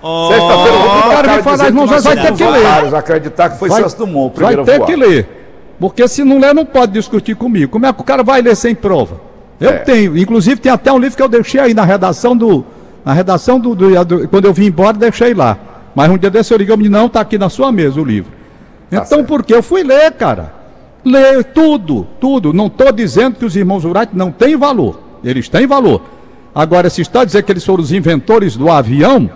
oh. 0.03 0.27
Sexta-feira 0.27 0.77
eu 0.77 0.91
vou 0.91 1.01
cara 1.01 1.37
me 1.37 1.41
falar, 1.41 1.65
irmão, 1.65 1.87
vai 1.87 2.15
ter 2.15 2.33
que 2.35 2.43
ler. 2.43 2.95
acreditar 2.95 3.49
que 3.49 3.57
foi 3.57 3.67
vai, 3.67 3.79
Santos 3.79 3.95
Dumont 3.95 4.27
o 4.27 4.29
primeiro 4.29 4.63
Vai 4.63 4.77
ter 4.77 4.85
que 4.85 4.95
ler. 4.95 5.40
Porque 5.81 6.07
se 6.07 6.23
não 6.23 6.39
ler, 6.39 6.53
não 6.53 6.63
pode 6.63 6.91
discutir 6.91 7.35
comigo. 7.35 7.71
Como 7.71 7.87
é 7.87 7.91
que 7.91 7.99
o 7.99 8.03
cara 8.03 8.21
vai 8.21 8.39
ler 8.39 8.55
sem 8.55 8.75
prova? 8.75 9.19
Eu 9.59 9.71
é. 9.71 9.77
tenho, 9.79 10.15
inclusive 10.15 10.61
tem 10.61 10.71
até 10.71 10.93
um 10.93 10.99
livro 10.99 11.17
que 11.17 11.23
eu 11.23 11.27
deixei 11.27 11.59
aí 11.59 11.73
na 11.73 11.83
redação 11.83 12.37
do. 12.37 12.63
Na 13.03 13.13
redação 13.13 13.59
do, 13.59 13.73
do, 13.73 14.05
do 14.05 14.27
Quando 14.27 14.45
eu 14.45 14.53
vim 14.53 14.65
embora, 14.65 14.95
deixei 14.95 15.33
lá. 15.33 15.57
Mas 15.95 16.11
um 16.11 16.19
dia 16.19 16.29
desse 16.29 16.53
eu 16.53 16.57
liguei 16.59 16.75
e 16.75 16.87
não, 16.87 17.07
está 17.07 17.21
aqui 17.21 17.35
na 17.35 17.49
sua 17.49 17.71
mesa 17.71 17.99
o 17.99 18.05
livro. 18.05 18.31
Tá 18.91 19.03
então, 19.03 19.25
por 19.25 19.43
que 19.43 19.55
eu 19.55 19.63
fui 19.63 19.81
ler, 19.81 20.11
cara? 20.11 20.53
Ler 21.03 21.45
tudo, 21.45 22.07
tudo. 22.19 22.53
Não 22.53 22.67
estou 22.67 22.91
dizendo 22.91 23.37
que 23.37 23.45
os 23.45 23.55
irmãos 23.55 23.83
Wright 23.83 24.15
não 24.15 24.31
têm 24.31 24.55
valor. 24.55 25.01
Eles 25.23 25.49
têm 25.49 25.65
valor. 25.65 26.03
Agora, 26.53 26.91
se 26.91 27.01
está 27.01 27.25
dizendo 27.25 27.43
que 27.43 27.51
eles 27.51 27.65
foram 27.65 27.81
os 27.81 27.91
inventores 27.91 28.55
do 28.55 28.69
avião, 28.69 29.31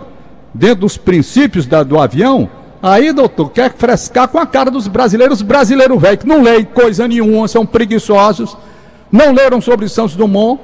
dentro 0.54 0.82
dos 0.82 0.96
princípios 0.96 1.66
da, 1.66 1.82
do 1.82 2.00
avião, 2.00 2.48
aí, 2.86 3.12
doutor, 3.12 3.50
quer 3.50 3.74
frescar 3.74 4.28
com 4.28 4.38
a 4.38 4.46
cara 4.46 4.70
dos 4.70 4.88
brasileiros, 4.88 5.42
brasileiro 5.42 5.98
velho, 5.98 6.20
que 6.20 6.28
não 6.28 6.44
leem 6.44 6.64
coisa 6.64 7.08
nenhuma, 7.08 7.48
são 7.48 7.66
preguiçosos, 7.66 8.56
não 9.12 9.34
leram 9.34 9.60
sobre 9.60 9.90
Santos 9.90 10.16
Dumont, 10.16 10.62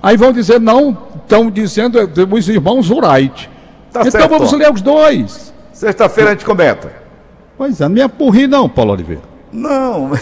aí 0.00 0.16
vão 0.16 0.32
dizer, 0.32 0.60
não, 0.60 0.96
estão 1.16 1.50
dizendo 1.50 1.98
os 2.30 2.48
irmãos 2.48 2.88
Wright. 2.90 3.50
Tá 3.92 4.00
então 4.00 4.10
certo, 4.12 4.30
vamos 4.30 4.52
ler 4.52 4.72
os 4.72 4.82
dois. 4.82 5.52
Sexta-feira 5.72 6.30
a 6.30 6.32
gente 6.34 6.44
comenta. 6.44 6.92
Pois 7.58 7.80
é, 7.80 7.84
não 7.84 7.90
me 7.90 8.02
apurri 8.02 8.46
não, 8.46 8.68
Paulo 8.68 8.92
Oliveira. 8.92 9.22
Não, 9.52 10.12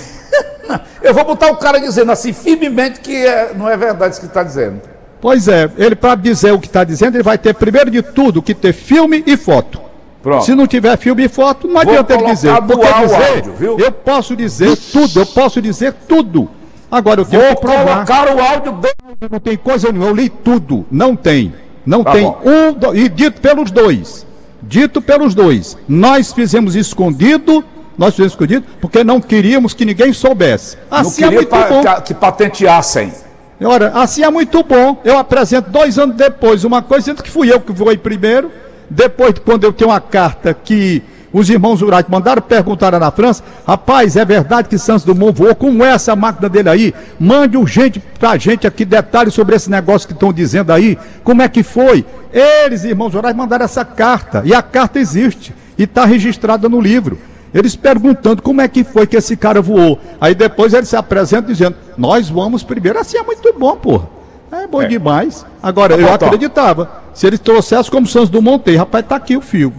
eu 1.02 1.12
vou 1.12 1.24
botar 1.24 1.50
o 1.50 1.56
cara 1.56 1.78
dizendo 1.78 2.12
assim, 2.12 2.32
firmemente, 2.32 3.00
que 3.00 3.14
é, 3.14 3.52
não 3.54 3.68
é 3.68 3.76
verdade 3.76 4.12
isso 4.12 4.20
que 4.20 4.26
está 4.26 4.42
dizendo. 4.42 4.80
Pois 5.20 5.48
é, 5.48 5.70
ele 5.76 5.94
para 5.94 6.14
dizer 6.14 6.52
o 6.52 6.58
que 6.58 6.66
está 6.66 6.82
dizendo, 6.82 7.16
ele 7.16 7.22
vai 7.22 7.36
ter 7.36 7.54
primeiro 7.54 7.90
de 7.90 8.00
tudo 8.00 8.40
que 8.40 8.54
ter 8.54 8.72
filme 8.72 9.22
e 9.26 9.36
foto. 9.36 9.91
Pronto. 10.22 10.44
Se 10.44 10.54
não 10.54 10.66
tiver 10.66 10.96
filme 10.98 11.24
e 11.24 11.28
foto, 11.28 11.66
não 11.66 11.80
adianta 11.80 12.14
ele 12.14 12.26
dizer. 12.26 12.54
Porque 12.62 12.86
dizer, 12.86 13.34
áudio, 13.34 13.54
viu? 13.54 13.78
eu 13.78 13.90
posso 13.90 14.36
dizer 14.36 14.76
tudo, 14.76 15.20
eu 15.20 15.26
posso 15.26 15.60
dizer 15.60 15.92
tudo. 16.06 16.48
Agora 16.90 17.22
eu 17.22 17.24
tenho 17.24 17.42
Vou 17.42 17.56
que 17.56 17.60
provar. 17.62 18.06
colocar 18.06 18.36
o 18.36 18.40
áudio 18.40 18.72
dele. 18.72 18.94
Não 19.30 19.40
tem 19.40 19.56
coisa 19.56 19.90
nenhuma, 19.90 20.10
eu 20.10 20.14
li 20.14 20.28
tudo. 20.28 20.86
Não 20.90 21.16
tem. 21.16 21.52
Não 21.84 22.04
tá 22.04 22.12
tem 22.12 22.24
bom. 22.24 22.38
um, 22.44 22.72
do, 22.72 22.96
e 22.96 23.08
dito 23.08 23.40
pelos 23.40 23.70
dois. 23.70 24.24
Dito 24.62 25.02
pelos 25.02 25.34
dois. 25.34 25.76
Nós 25.88 26.32
fizemos 26.32 26.76
escondido, 26.76 27.64
nós 27.98 28.10
fizemos 28.14 28.32
escondido, 28.34 28.64
porque 28.80 29.02
não 29.02 29.20
queríamos 29.20 29.74
que 29.74 29.84
ninguém 29.84 30.12
soubesse. 30.12 30.76
Assim 30.88 31.22
não 31.22 31.28
é 31.28 31.32
queria 31.32 31.48
é 31.50 31.70
muito 31.70 31.84
bom. 31.84 32.00
que 32.02 32.14
patenteassem. 32.14 33.12
Ora, 33.60 33.92
assim 33.94 34.22
é 34.22 34.30
muito 34.30 34.62
bom. 34.62 35.00
Eu 35.04 35.18
apresento 35.18 35.70
dois 35.70 35.98
anos 35.98 36.16
depois 36.16 36.64
uma 36.64 36.82
coisa, 36.82 37.06
sendo 37.06 37.22
que 37.22 37.30
fui 37.30 37.52
eu 37.52 37.60
que 37.60 37.72
voei 37.72 37.96
primeiro. 37.96 38.50
Depois, 38.94 39.34
quando 39.38 39.64
eu 39.64 39.72
tenho 39.72 39.90
uma 39.90 40.00
carta 40.00 40.52
que 40.52 41.02
os 41.32 41.48
irmãos 41.48 41.80
Urati 41.80 42.10
mandaram 42.10 42.42
perguntar 42.42 42.92
na 42.98 43.10
França, 43.10 43.42
rapaz, 43.66 44.16
é 44.16 44.24
verdade 44.24 44.68
que 44.68 44.76
Santos 44.76 45.02
Dumont 45.02 45.32
voou? 45.32 45.54
Como 45.54 45.82
é 45.82 45.92
essa 45.92 46.14
máquina 46.14 46.46
dele 46.46 46.68
aí? 46.68 46.94
Mande 47.18 47.56
urgente 47.56 48.02
pra 48.18 48.36
gente 48.36 48.66
aqui 48.66 48.84
detalhes 48.84 49.32
sobre 49.32 49.56
esse 49.56 49.70
negócio 49.70 50.06
que 50.06 50.12
estão 50.12 50.30
dizendo 50.30 50.70
aí. 50.72 50.98
Como 51.24 51.40
é 51.40 51.48
que 51.48 51.62
foi? 51.62 52.04
Eles, 52.30 52.84
irmãos 52.84 53.14
Urati, 53.14 53.34
mandaram 53.34 53.64
essa 53.64 53.82
carta. 53.82 54.42
E 54.44 54.54
a 54.54 54.60
carta 54.60 54.98
existe. 54.98 55.54
E 55.78 55.84
está 55.84 56.04
registrada 56.04 56.68
no 56.68 56.78
livro. 56.78 57.18
Eles 57.54 57.74
perguntando 57.74 58.42
como 58.42 58.60
é 58.60 58.68
que 58.68 58.84
foi 58.84 59.06
que 59.06 59.16
esse 59.16 59.38
cara 59.38 59.62
voou. 59.62 59.98
Aí 60.20 60.34
depois 60.34 60.74
ele 60.74 60.84
se 60.84 60.96
apresenta 60.96 61.48
dizendo: 61.48 61.76
Nós 61.96 62.28
vamos 62.28 62.62
primeiro. 62.62 62.98
Assim 62.98 63.16
é 63.16 63.22
muito 63.22 63.54
bom, 63.58 63.74
porra. 63.76 64.06
É 64.52 64.66
bom 64.66 64.82
é. 64.82 64.86
demais. 64.86 65.46
Agora, 65.62 65.96
tá 65.96 66.02
eu 66.02 66.12
acreditava. 66.12 67.01
Se 67.14 67.26
eles 67.26 67.40
trouxessem 67.40 67.90
como 67.90 68.06
Santos 68.06 68.30
do 68.30 68.40
Monteiro, 68.40 68.80
rapaz, 68.80 69.04
tá 69.06 69.16
aqui 69.16 69.36
o 69.36 69.40
filme. 69.40 69.76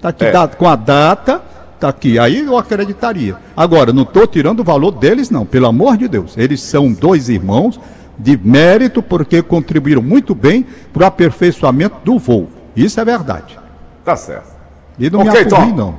Tá 0.00 0.10
aqui 0.10 0.24
é. 0.24 0.46
com 0.56 0.68
a 0.68 0.76
data, 0.76 1.42
tá 1.80 1.88
aqui. 1.88 2.18
Aí 2.18 2.44
eu 2.44 2.56
acreditaria. 2.56 3.36
Agora, 3.56 3.92
não 3.92 4.02
estou 4.02 4.26
tirando 4.26 4.60
o 4.60 4.64
valor 4.64 4.92
deles, 4.92 5.30
não. 5.30 5.44
Pelo 5.44 5.66
amor 5.66 5.96
de 5.96 6.06
Deus. 6.06 6.36
Eles 6.36 6.62
são 6.62 6.92
dois 6.92 7.28
irmãos 7.28 7.80
de 8.18 8.36
mérito 8.36 9.02
porque 9.02 9.42
contribuíram 9.42 10.02
muito 10.02 10.34
bem 10.34 10.66
para 10.92 11.02
o 11.02 11.06
aperfeiçoamento 11.06 11.96
do 12.04 12.18
voo. 12.18 12.48
Isso 12.74 13.00
é 13.00 13.04
verdade. 13.04 13.58
Tá 14.04 14.16
certo. 14.16 14.54
E 14.98 15.10
não 15.10 15.20
okay, 15.20 15.44
me 15.44 15.52
apurri, 15.52 15.72
não. 15.72 15.98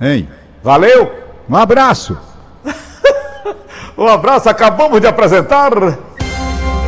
Hein? 0.00 0.28
Valeu! 0.62 1.12
Um 1.48 1.56
abraço! 1.56 2.18
um 3.96 4.06
abraço, 4.06 4.48
acabamos 4.48 5.00
de 5.00 5.06
apresentar. 5.06 5.72